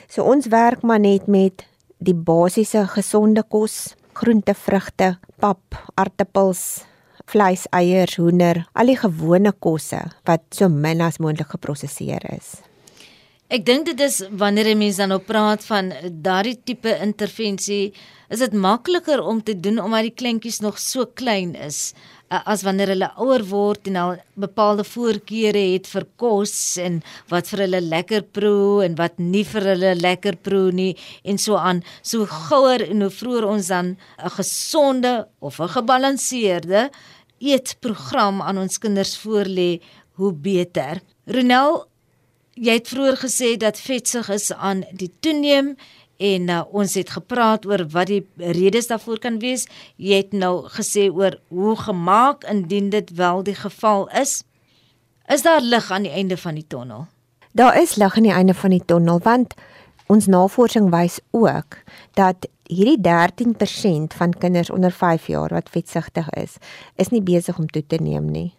So 0.08 0.24
ons 0.24 0.48
werk 0.48 0.82
maar 0.82 1.00
net 1.00 1.28
met 1.28 1.65
die 1.98 2.15
basiese 2.15 2.88
gesonde 2.88 3.43
kos, 3.43 3.96
groente, 4.13 4.54
vrugte, 4.54 5.17
pap, 5.39 5.76
aartappels, 5.96 6.86
vleis, 7.28 7.65
eiers, 7.76 8.15
hoender, 8.22 8.63
al 8.74 8.91
die 8.91 8.98
gewone 8.98 9.52
kosse 9.52 10.00
wat 10.30 10.46
so 10.56 10.70
min 10.70 11.04
as 11.04 11.20
moontlik 11.20 11.52
geprosesseer 11.58 12.24
is. 12.32 12.67
Ek 13.48 13.62
dink 13.64 13.86
dit 13.88 14.02
is 14.04 14.18
wanneer 14.36 14.68
'n 14.68 14.78
mens 14.78 14.98
dan 15.00 15.14
op 15.16 15.26
praat 15.26 15.64
van 15.66 15.94
daardie 16.12 16.60
tipe 16.66 16.92
intervensie, 17.00 17.94
is 18.30 18.40
dit 18.40 18.54
makliker 18.54 19.24
om 19.24 19.44
te 19.44 19.56
doen 19.56 19.80
omdat 19.80 20.02
die 20.02 20.18
kleintjies 20.20 20.60
nog 20.60 20.78
so 20.78 21.06
klein 21.06 21.56
is 21.56 21.94
as 22.30 22.64
wanneer 22.64 22.88
hulle 22.88 23.10
ouer 23.16 23.44
word 23.48 23.88
en 23.88 23.96
al 23.96 24.16
bepaalde 24.36 24.84
voorkeure 24.84 25.64
het 25.74 25.88
vir 25.88 26.06
kos 26.18 26.78
en 26.78 27.02
wat 27.30 27.48
vir 27.48 27.60
hulle 27.60 27.82
lekker 27.82 28.22
proe 28.22 28.84
en 28.84 28.96
wat 28.96 29.18
nie 29.18 29.46
vir 29.46 29.62
hulle 29.62 29.96
lekker 29.96 30.36
proe 30.36 30.72
nie 30.72 30.98
en 31.24 31.38
so 31.38 31.56
aan. 31.56 31.84
So 32.02 32.26
gouer 32.26 32.84
en 32.84 33.02
hoe 33.02 33.10
vroeër 33.10 33.46
ons 33.48 33.68
dan 33.68 33.96
'n 34.26 34.30
gesonde 34.30 35.28
of 35.40 35.60
'n 35.60 35.70
gebalanseerde 35.70 36.90
eetprogram 37.40 38.42
aan 38.42 38.58
ons 38.58 38.78
kinders 38.78 39.18
voorlê, 39.18 39.80
hoe 40.18 40.34
beter. 40.34 41.00
Ronel 41.26 41.88
jy 42.58 42.78
het 42.80 42.89
vroeër 42.89 43.17
gesê 43.22 43.54
dat 43.62 43.80
vetsig 43.80 44.30
is 44.34 44.52
aan 44.54 44.84
die 44.98 45.12
toeneem 45.20 45.76
en 46.17 46.50
uh, 46.50 46.63
ons 46.74 46.96
het 46.98 47.10
gepraat 47.13 47.65
oor 47.70 47.84
wat 47.93 48.10
die 48.10 48.24
redes 48.38 48.89
daarvoor 48.89 49.20
kan 49.22 49.38
wees. 49.39 49.67
Jy 50.02 50.24
het 50.24 50.34
nou 50.34 50.65
gesê 50.74 51.08
oor 51.13 51.38
hoe 51.54 51.76
gemaak 51.78 52.48
indien 52.50 52.89
dit 52.89 53.13
wel 53.15 53.43
die 53.46 53.56
geval 53.56 54.08
is. 54.10 54.41
Is 55.30 55.46
daar 55.46 55.62
lig 55.62 55.91
aan 55.91 56.08
die 56.08 56.12
einde 56.12 56.38
van 56.38 56.58
die 56.58 56.65
tonnel? 56.67 57.06
Daar 57.52 57.78
is 57.82 57.96
lig 57.96 58.17
aan 58.17 58.30
die 58.30 58.34
einde 58.34 58.54
van 58.54 58.74
die 58.74 58.84
tonnel 58.86 59.22
want 59.24 59.54
ons 60.08 60.26
navorsing 60.26 60.89
wys 60.89 61.20
ook 61.32 61.82
dat 62.15 62.48
hierdie 62.67 63.00
13% 63.04 64.15
van 64.17 64.34
kinders 64.34 64.70
onder 64.70 64.91
5 64.91 65.28
jaar 65.28 65.54
wat 65.54 65.70
vetsigtig 65.70 66.30
is, 66.30 66.56
is 66.96 67.12
nie 67.12 67.22
besig 67.22 67.60
om 67.60 67.67
toe 67.67 67.84
te 67.88 68.00
neem 68.02 68.32
nie 68.32 68.57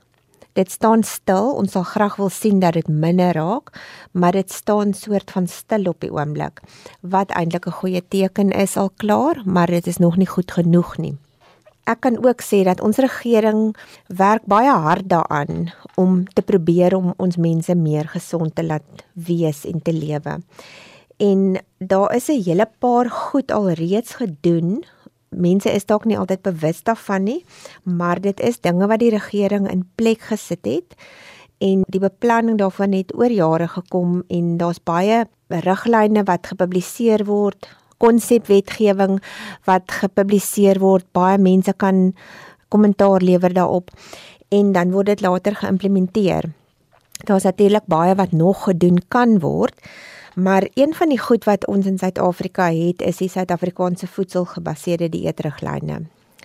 dit 0.59 0.71
staan 0.71 1.05
stil. 1.07 1.53
Ons 1.61 1.77
sal 1.77 1.87
graag 1.87 2.19
wil 2.19 2.33
sien 2.35 2.59
dat 2.63 2.75
dit 2.79 2.89
minder 2.91 3.37
raak, 3.37 3.71
maar 4.13 4.35
dit 4.35 4.51
staan 4.51 4.95
soort 4.95 5.31
van 5.31 5.47
stil 5.47 5.89
op 5.93 6.03
die 6.03 6.13
oomblik. 6.13 6.63
Wat 7.01 7.31
eintlik 7.31 7.67
'n 7.67 7.79
goeie 7.81 8.03
teken 8.09 8.51
is 8.51 8.77
al 8.77 8.91
klaar, 8.97 9.43
maar 9.45 9.67
dit 9.67 9.87
is 9.87 9.99
nog 9.99 10.17
nie 10.17 10.27
goed 10.27 10.51
genoeg 10.53 10.99
nie. 10.99 11.17
Ek 11.85 12.01
kan 12.01 12.19
ook 12.25 12.43
sê 12.43 12.65
dat 12.65 12.81
ons 12.81 12.97
regering 12.97 13.77
werk 14.07 14.45
baie 14.45 14.71
hard 14.71 15.09
daaraan 15.09 15.73
om 15.97 16.25
te 16.25 16.43
probeer 16.43 16.97
om 16.97 17.15
ons 17.17 17.37
mense 17.37 17.75
meer 17.75 18.09
gesond 18.09 18.55
te 18.55 18.65
laat 18.65 18.85
wees 19.15 19.65
en 19.65 19.83
te 19.83 19.93
lewe. 19.93 20.41
En 21.17 21.59
daar 21.79 22.15
is 22.15 22.29
'n 22.29 22.43
hele 22.43 22.69
paar 22.79 23.11
goed 23.11 23.51
alreeds 23.51 24.15
gedoen 24.15 24.85
mense 25.31 25.71
is 25.71 25.87
dalk 25.87 26.05
nie 26.09 26.19
altyd 26.19 26.43
bewus 26.43 26.83
daarvan 26.83 27.25
nie, 27.25 27.45
maar 27.83 28.21
dit 28.21 28.41
is 28.41 28.61
dinge 28.61 28.87
wat 28.89 29.03
die 29.03 29.13
regering 29.15 29.69
in 29.71 29.87
plek 29.97 30.21
gesit 30.31 30.65
het 30.67 30.97
en 31.59 31.83
die 31.91 32.01
beplanning 32.01 32.59
daarvan 32.59 32.95
het 32.95 33.15
oor 33.15 33.33
jare 33.33 33.69
gekom 33.69 34.23
en 34.29 34.57
daar's 34.61 34.79
baie 34.79 35.25
riglyne 35.49 36.23
wat 36.29 36.47
gepubliseer 36.47 37.25
word, 37.27 37.67
konsepwetgewing 37.99 39.19
wat 39.67 39.91
gepubliseer 40.03 40.79
word, 40.79 41.07
baie 41.13 41.39
mense 41.39 41.73
kan 41.73 42.13
kommentaar 42.69 43.25
lewer 43.25 43.53
daarop 43.55 43.91
en 44.55 44.73
dan 44.73 44.93
word 44.93 45.11
dit 45.13 45.25
later 45.25 45.57
geïmplementeer. 45.59 46.53
Daar's 47.27 47.45
natuurlik 47.49 47.89
baie 47.91 48.15
wat 48.15 48.33
nog 48.33 48.65
gedoen 48.65 49.01
kan 49.09 49.39
word. 49.43 49.75
Maar 50.39 50.69
een 50.75 50.95
van 50.95 51.09
die 51.09 51.19
goed 51.19 51.45
wat 51.45 51.67
ons 51.67 51.87
in 51.87 51.99
Suid-Afrika 51.99 52.71
het, 52.71 53.03
is 53.03 53.17
die 53.17 53.29
Suid-Afrikaanse 53.29 54.07
voedselgebaseerde 54.07 55.09
dieetriglyne 55.09 56.03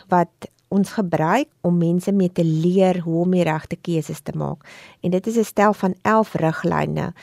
wat 0.07 0.49
ons 0.67 0.95
gebruik 0.97 1.47
om 1.61 1.77
mense 1.77 2.11
mee 2.11 2.31
te 2.31 2.43
leer 2.43 2.99
hoe 3.05 3.21
om 3.21 3.31
die 3.31 3.43
regte 3.45 3.77
keuses 3.81 4.19
te 4.25 4.33
maak. 4.37 4.65
En 5.01 5.13
dit 5.13 5.27
is 5.27 5.37
'n 5.37 5.43
stel 5.43 5.73
van 5.73 5.93
11 6.01 6.33
riglyne 6.33 7.13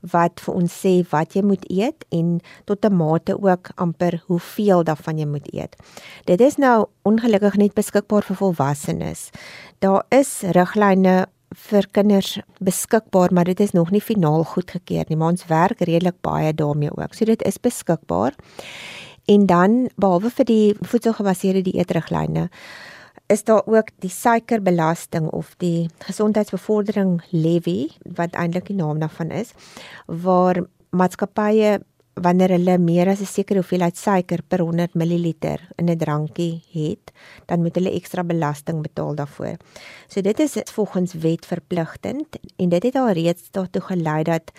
wat 0.00 0.40
vir 0.40 0.54
ons 0.54 0.86
sê 0.86 1.08
wat 1.10 1.34
jy 1.34 1.42
moet 1.42 1.70
eet 1.70 2.04
en 2.08 2.40
tot 2.64 2.84
'n 2.84 2.96
mate 2.96 3.42
ook 3.42 3.70
amper 3.74 4.22
hoeveel 4.26 4.84
daarvan 4.84 5.18
jy 5.18 5.26
moet 5.26 5.52
eet. 5.54 5.76
Dit 6.24 6.40
is 6.40 6.56
nou 6.56 6.86
ongelukkig 7.02 7.56
net 7.56 7.74
beskikbaar 7.74 8.22
vir 8.22 8.36
volwassenes. 8.36 9.30
Daar 9.78 10.04
is 10.08 10.40
riglyne 10.40 11.26
vir 11.56 11.86
kinders 11.90 12.38
beskikbaar, 12.62 13.32
maar 13.32 13.44
dit 13.44 13.60
is 13.60 13.72
nog 13.72 13.90
nie 13.90 14.00
finaal 14.00 14.44
goedgekeur 14.44 15.04
nie, 15.08 15.16
maar 15.16 15.34
ons 15.34 15.46
werk 15.50 15.80
redelik 15.80 16.20
baie 16.22 16.54
daarmee 16.54 16.90
ook. 16.94 17.14
So 17.14 17.24
dit 17.24 17.42
is 17.42 17.58
beskikbaar. 17.60 18.34
En 19.26 19.46
dan 19.46 19.90
behalwe 19.96 20.30
vir 20.30 20.46
die 20.46 20.74
voedselgebaseerde 20.80 21.62
dieetriglyne 21.70 22.48
is 23.30 23.44
daar 23.44 23.62
ook 23.66 23.92
die 24.02 24.10
suikerbelasting 24.10 25.28
of 25.30 25.54
die 25.62 25.88
gesondheidsbevordering 26.02 27.20
levy 27.30 27.90
wat 28.18 28.34
eintlik 28.34 28.66
die 28.66 28.78
naam 28.78 28.98
daarvan 28.98 29.30
is 29.30 29.52
waar 30.06 30.64
maatskappye 30.90 31.78
wanneer 32.14 32.50
hulle 32.50 32.78
meer 32.78 33.08
as 33.08 33.20
'n 33.20 33.26
sekere 33.26 33.60
hoeveelheid 33.60 33.96
suiker 33.96 34.42
per 34.42 34.60
100 34.60 34.94
ml 34.94 35.34
in 35.76 35.88
'n 35.88 35.98
drankie 35.98 36.62
het, 36.72 37.12
dan 37.46 37.62
moet 37.62 37.74
hulle 37.74 37.90
ekstra 37.90 38.24
belasting 38.24 38.82
betaal 38.82 39.14
daarvoor. 39.14 39.56
So 40.08 40.20
dit 40.20 40.40
is 40.40 40.56
volgens 40.72 41.12
wet 41.12 41.46
verpligtend 41.46 42.38
en 42.56 42.68
dit 42.68 42.82
het 42.82 42.94
al 42.94 43.10
reeds 43.10 43.50
daartoe 43.50 43.82
gelei 43.82 44.22
dat 44.22 44.52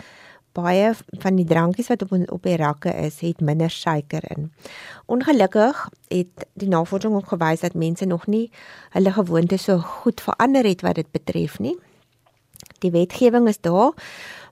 baie 0.51 0.91
van 1.23 1.35
die 1.35 1.45
drankies 1.45 1.87
wat 1.87 2.01
op 2.01 2.11
op 2.11 2.43
die 2.43 2.57
rakke 2.59 2.91
is, 3.05 3.19
het 3.19 3.39
minder 3.39 3.69
suiker 3.69 4.23
in. 4.35 4.51
Ongelukkig 5.05 5.89
het 6.07 6.47
die 6.53 6.67
navorsing 6.67 7.13
ook 7.13 7.27
gewys 7.27 7.59
dat 7.59 7.73
mense 7.73 8.05
nog 8.05 8.27
nie 8.27 8.51
hulle 8.89 9.11
gewoontes 9.11 9.63
so 9.63 9.77
goed 9.77 10.21
verander 10.21 10.63
het 10.63 10.81
wat 10.81 10.95
dit 10.95 11.11
betref 11.11 11.59
nie. 11.59 11.77
Die 12.79 12.91
wetgewing 12.91 13.47
is 13.47 13.59
daar, 13.61 13.91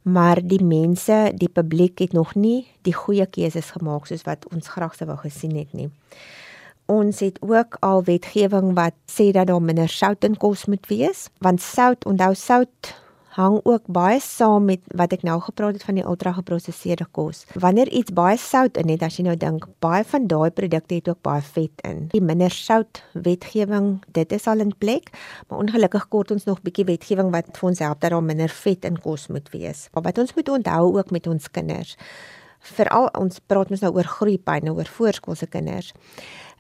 maar 0.01 0.39
die 0.43 0.63
mense, 0.63 1.31
die 1.35 1.49
publiek 1.49 1.99
het 1.99 2.13
nog 2.13 2.35
nie 2.35 2.67
die 2.87 2.93
goeie 2.93 3.25
keuses 3.25 3.71
gemaak 3.75 4.07
soos 4.07 4.25
wat 4.27 4.45
ons 4.53 4.67
graag 4.67 4.95
sou 4.95 5.09
wou 5.09 5.17
gesien 5.21 5.55
het 5.59 5.73
nie. 5.73 5.89
Ons 6.89 7.19
het 7.21 7.37
ook 7.45 7.77
al 7.85 8.03
wetgewing 8.03 8.73
wat 8.77 8.95
sê 9.11 9.29
dat 9.31 9.47
daar 9.47 9.61
minder 9.61 9.89
sout 9.89 10.23
in 10.23 10.37
kos 10.37 10.65
moet 10.65 10.87
wees, 10.89 11.27
want 11.37 11.61
sout, 11.61 12.05
onthou 12.05 12.33
sout 12.35 12.93
hang 13.39 13.59
ook 13.63 13.87
baie 13.87 14.19
saam 14.23 14.67
met 14.67 14.81
wat 14.99 15.13
ek 15.15 15.23
nou 15.27 15.37
gepraat 15.43 15.77
het 15.77 15.85
van 15.87 15.99
die 15.99 16.05
ultra 16.05 16.33
geproseserde 16.35 17.07
kos. 17.15 17.45
Wanneer 17.55 17.89
iets 17.95 18.13
baie 18.15 18.37
sout 18.39 18.77
in 18.81 18.91
het, 18.91 19.03
as 19.05 19.19
jy 19.19 19.25
nou 19.29 19.35
dink, 19.39 19.67
baie 19.83 20.03
van 20.11 20.27
daai 20.31 20.49
produkte 20.55 20.99
het 20.99 21.07
ook 21.11 21.21
baie 21.25 21.43
vet 21.55 21.85
in. 21.87 22.07
Die 22.13 22.23
minder 22.23 22.51
sout 22.53 23.01
wetgewing, 23.13 23.91
dit 24.17 24.35
is 24.35 24.47
al 24.51 24.65
in 24.65 24.73
plek, 24.77 25.13
maar 25.47 25.63
ongelukkig 25.63 26.09
kort 26.11 26.33
ons 26.35 26.47
nog 26.49 26.63
bietjie 26.65 26.87
wetgewing 26.89 27.31
wat 27.35 27.53
vir 27.55 27.69
ons 27.71 27.83
help 27.85 28.03
dat 28.03 28.15
daar 28.15 28.25
minder 28.25 28.51
vet 28.63 28.89
in 28.89 28.99
kos 28.99 29.29
moet 29.31 29.47
wees. 29.55 29.87
Maar 29.93 30.09
wat 30.11 30.21
ons 30.25 30.35
moet 30.35 30.51
onthou 30.59 30.83
ook 30.97 31.15
met 31.15 31.27
ons 31.27 31.51
kinders, 31.51 31.95
veral 32.75 33.07
ons 33.15 33.39
praat 33.47 33.69
mos 33.71 33.83
nou 33.85 33.93
oor 33.95 34.07
groeipyn, 34.19 34.67
oor 34.73 34.89
voorskoolse 34.99 35.47
kinders 35.47 35.93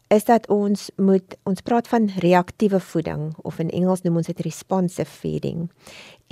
is 0.09 0.25
dat 0.25 0.47
ons 0.49 0.89
moet 0.97 1.35
ons 1.45 1.61
praat 1.61 1.87
van 1.87 2.09
reaktiewe 2.17 2.79
voeding 2.81 3.29
of 3.45 3.59
in 3.61 3.69
Engels 3.69 4.01
noem 4.01 4.21
ons 4.21 4.29
dit 4.31 4.41
responsive 4.41 5.09
feeding. 5.09 5.67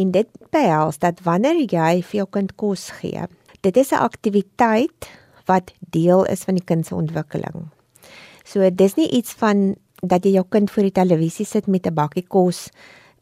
En 0.01 0.11
dit 0.11 0.29
behels 0.49 0.97
dat 0.97 1.21
wanneer 1.25 1.61
jy 1.61 2.01
vir 2.01 2.17
jou 2.21 2.27
kind 2.39 2.55
kos 2.57 2.89
gee, 3.01 3.27
dit 3.61 3.77
is 3.77 3.91
'n 3.91 4.01
aktiwiteit 4.01 5.09
wat 5.45 5.73
deel 5.79 6.25
is 6.25 6.43
van 6.43 6.55
die 6.55 6.65
kind 6.65 6.85
se 6.85 6.95
ontwikkeling. 6.95 7.69
So 8.43 8.69
dis 8.69 8.95
nie 8.95 9.09
iets 9.09 9.33
van 9.33 9.75
dat 10.01 10.25
jy 10.25 10.31
jou 10.31 10.45
kind 10.49 10.71
voor 10.71 10.83
die 10.83 10.91
televisie 10.91 11.45
sit 11.45 11.67
met 11.67 11.85
'n 11.85 11.93
bakkie 11.93 12.27
kos 12.27 12.69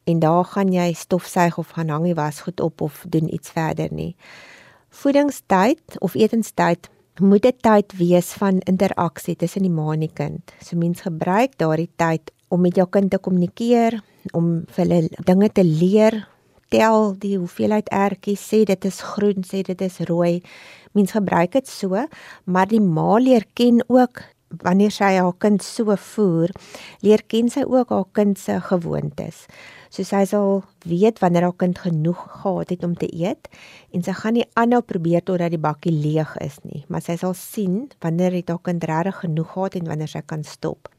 en 0.04 0.20
daar 0.20 0.46
gaan 0.46 0.72
jy 0.72 0.94
stofsuig 0.94 1.58
of 1.58 1.70
gaan 1.70 1.90
hang 1.90 2.04
die 2.04 2.14
wasgoed 2.14 2.60
op 2.60 2.82
of 2.82 3.06
doen 3.10 3.34
iets 3.34 3.50
verder 3.50 3.88
nie. 3.92 4.16
Voedingstyd 4.90 6.00
of 6.00 6.14
etenstyd 6.14 6.90
moet 7.20 7.46
'n 7.46 7.58
tyd 7.62 7.98
wees 7.98 8.34
van 8.34 8.60
interaksie 8.60 9.36
tussen 9.36 9.62
die 9.62 9.72
ma 9.72 9.94
en 9.94 10.00
die 10.00 10.14
kind. 10.14 10.52
So 10.62 10.76
mens 10.76 11.02
gebruik 11.02 11.58
daardie 11.58 11.90
tyd 11.96 12.32
om 12.48 12.62
met 12.62 12.76
jou 12.76 12.88
kind 12.90 13.12
te 13.12 13.18
kommunikeer, 13.18 14.02
om 14.34 14.64
vir 14.68 14.86
hulle 14.86 15.10
dinge 15.24 15.50
te 15.52 15.64
leer, 15.64 16.28
tel 16.70 17.16
die 17.20 17.38
hoeveelheid 17.38 17.90
ertjies, 17.90 18.42
sê 18.42 18.64
dit 18.64 18.86
is 18.86 19.02
groen, 19.02 19.44
sê 19.44 19.62
dit 19.62 19.82
is 19.82 20.00
rooi. 20.10 20.42
Mens 20.92 21.12
gebruik 21.12 21.52
dit 21.52 21.68
so, 21.68 22.06
maar 22.46 22.68
die 22.68 22.82
ma 22.82 23.18
leer 23.18 23.46
ken 23.54 23.84
ook 23.88 24.24
wanneer 24.64 24.92
sy 24.92 25.16
haar 25.18 25.34
kind 25.42 25.64
so 25.64 25.96
voer, 25.96 26.52
leer 27.02 27.24
ken 27.28 27.50
sy 27.50 27.66
ook 27.68 27.90
haar 27.90 28.08
kind 28.14 28.40
se 28.40 28.60
gewoontes. 28.62 29.46
So 29.96 30.04
sy 30.04 30.26
sal 30.28 30.58
weet 30.84 31.22
wanneer 31.24 31.46
haar 31.48 31.56
kind 31.56 31.78
genoeg 31.80 32.20
gehad 32.42 32.74
het 32.74 32.82
om 32.84 32.98
te 33.00 33.08
eet 33.08 33.48
en 33.96 34.04
sy 34.04 34.12
gaan 34.18 34.36
nie 34.36 34.44
aanhou 34.60 34.82
probeer 34.84 35.24
totdat 35.24 35.54
die 35.54 35.62
bakkie 35.62 35.94
leeg 35.94 36.34
is 36.44 36.58
nie, 36.68 36.82
maar 36.92 37.04
sy 37.06 37.16
sal 37.22 37.32
sien 37.40 37.86
wanneer 38.04 38.36
het 38.36 38.52
haar 38.52 38.60
kind 38.66 38.84
regtig 38.84 39.22
genoeg 39.24 39.54
gehad 39.54 39.80
en 39.80 39.88
wanneer 39.94 40.12
sy 40.12 40.22
kan 40.28 40.44
stop. 40.44 40.92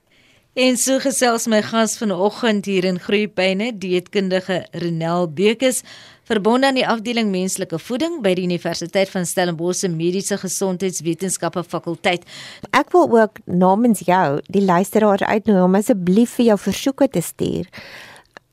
En 0.56 0.78
so 0.80 0.96
gesels 1.04 1.44
my 1.52 1.59
gas 1.61 1.98
vanoggend 2.00 2.64
hier 2.64 2.87
in 2.88 2.96
Groepyne, 2.96 3.74
dieetkundige 3.76 4.62
Renel 4.72 5.28
Bekes, 5.28 5.82
verbonde 6.24 6.70
aan 6.70 6.80
die 6.80 6.87
afdeling 6.88 7.28
menslike 7.28 7.76
voeding 7.76 8.22
by 8.24 8.32
die 8.38 8.48
Universiteit 8.48 9.12
van 9.12 9.28
Stellenbosch 9.28 9.85
se 9.85 9.92
Mediese 9.92 10.40
Gesondheidswetenskappe 10.40 11.66
fakulteit. 11.68 12.24
Ek 12.72 12.96
wil 12.96 13.12
ook 13.20 13.44
namens 13.44 14.06
jou 14.09 14.40
die 14.48 14.64
luisteraars 14.64 15.28
uitnooi 15.28 15.61
om 15.68 15.76
asseblief 15.76 16.38
vir 16.40 16.54
jou 16.54 16.61
versoeke 16.70 17.12
te 17.12 17.20
stuur 17.20 17.68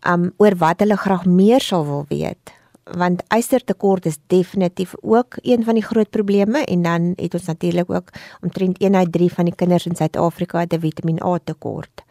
um 0.07 0.31
oor 0.37 0.55
wat 0.57 0.79
hulle 0.79 0.97
graag 0.97 1.25
meer 1.25 1.61
sal 1.61 1.85
wil 1.85 2.05
weet 2.09 2.53
want 2.83 3.23
ystertekort 3.31 4.05
is 4.05 4.17
definitief 4.27 4.93
ook 5.01 5.37
een 5.41 5.63
van 5.63 5.73
die 5.73 5.83
groot 5.83 6.09
probleme 6.09 6.65
en 6.65 6.81
dan 6.81 7.13
het 7.15 7.33
ons 7.33 7.45
natuurlik 7.45 7.91
ook 7.91 8.09
omtrent 8.41 8.77
1 8.77 8.95
uit 8.95 9.11
3 9.11 9.33
van 9.33 9.45
die 9.45 9.55
kinders 9.55 9.85
in 9.85 9.95
Suid-Afrika 9.95 10.59
het 10.59 10.73
'n 10.73 10.79
Vitamiin 10.79 11.23
A 11.23 11.39
tekort. 11.43 12.03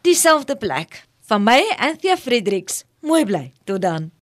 dieselfde 0.00 0.56
plek. 0.56 1.07
Van 1.28 1.42
my 1.42 1.74
Anthea 1.76 2.16
Fredericks. 2.16 2.84
Mooi 3.04 3.24
bly. 3.28 3.52
Tot 3.64 3.82
dan. 3.82 4.17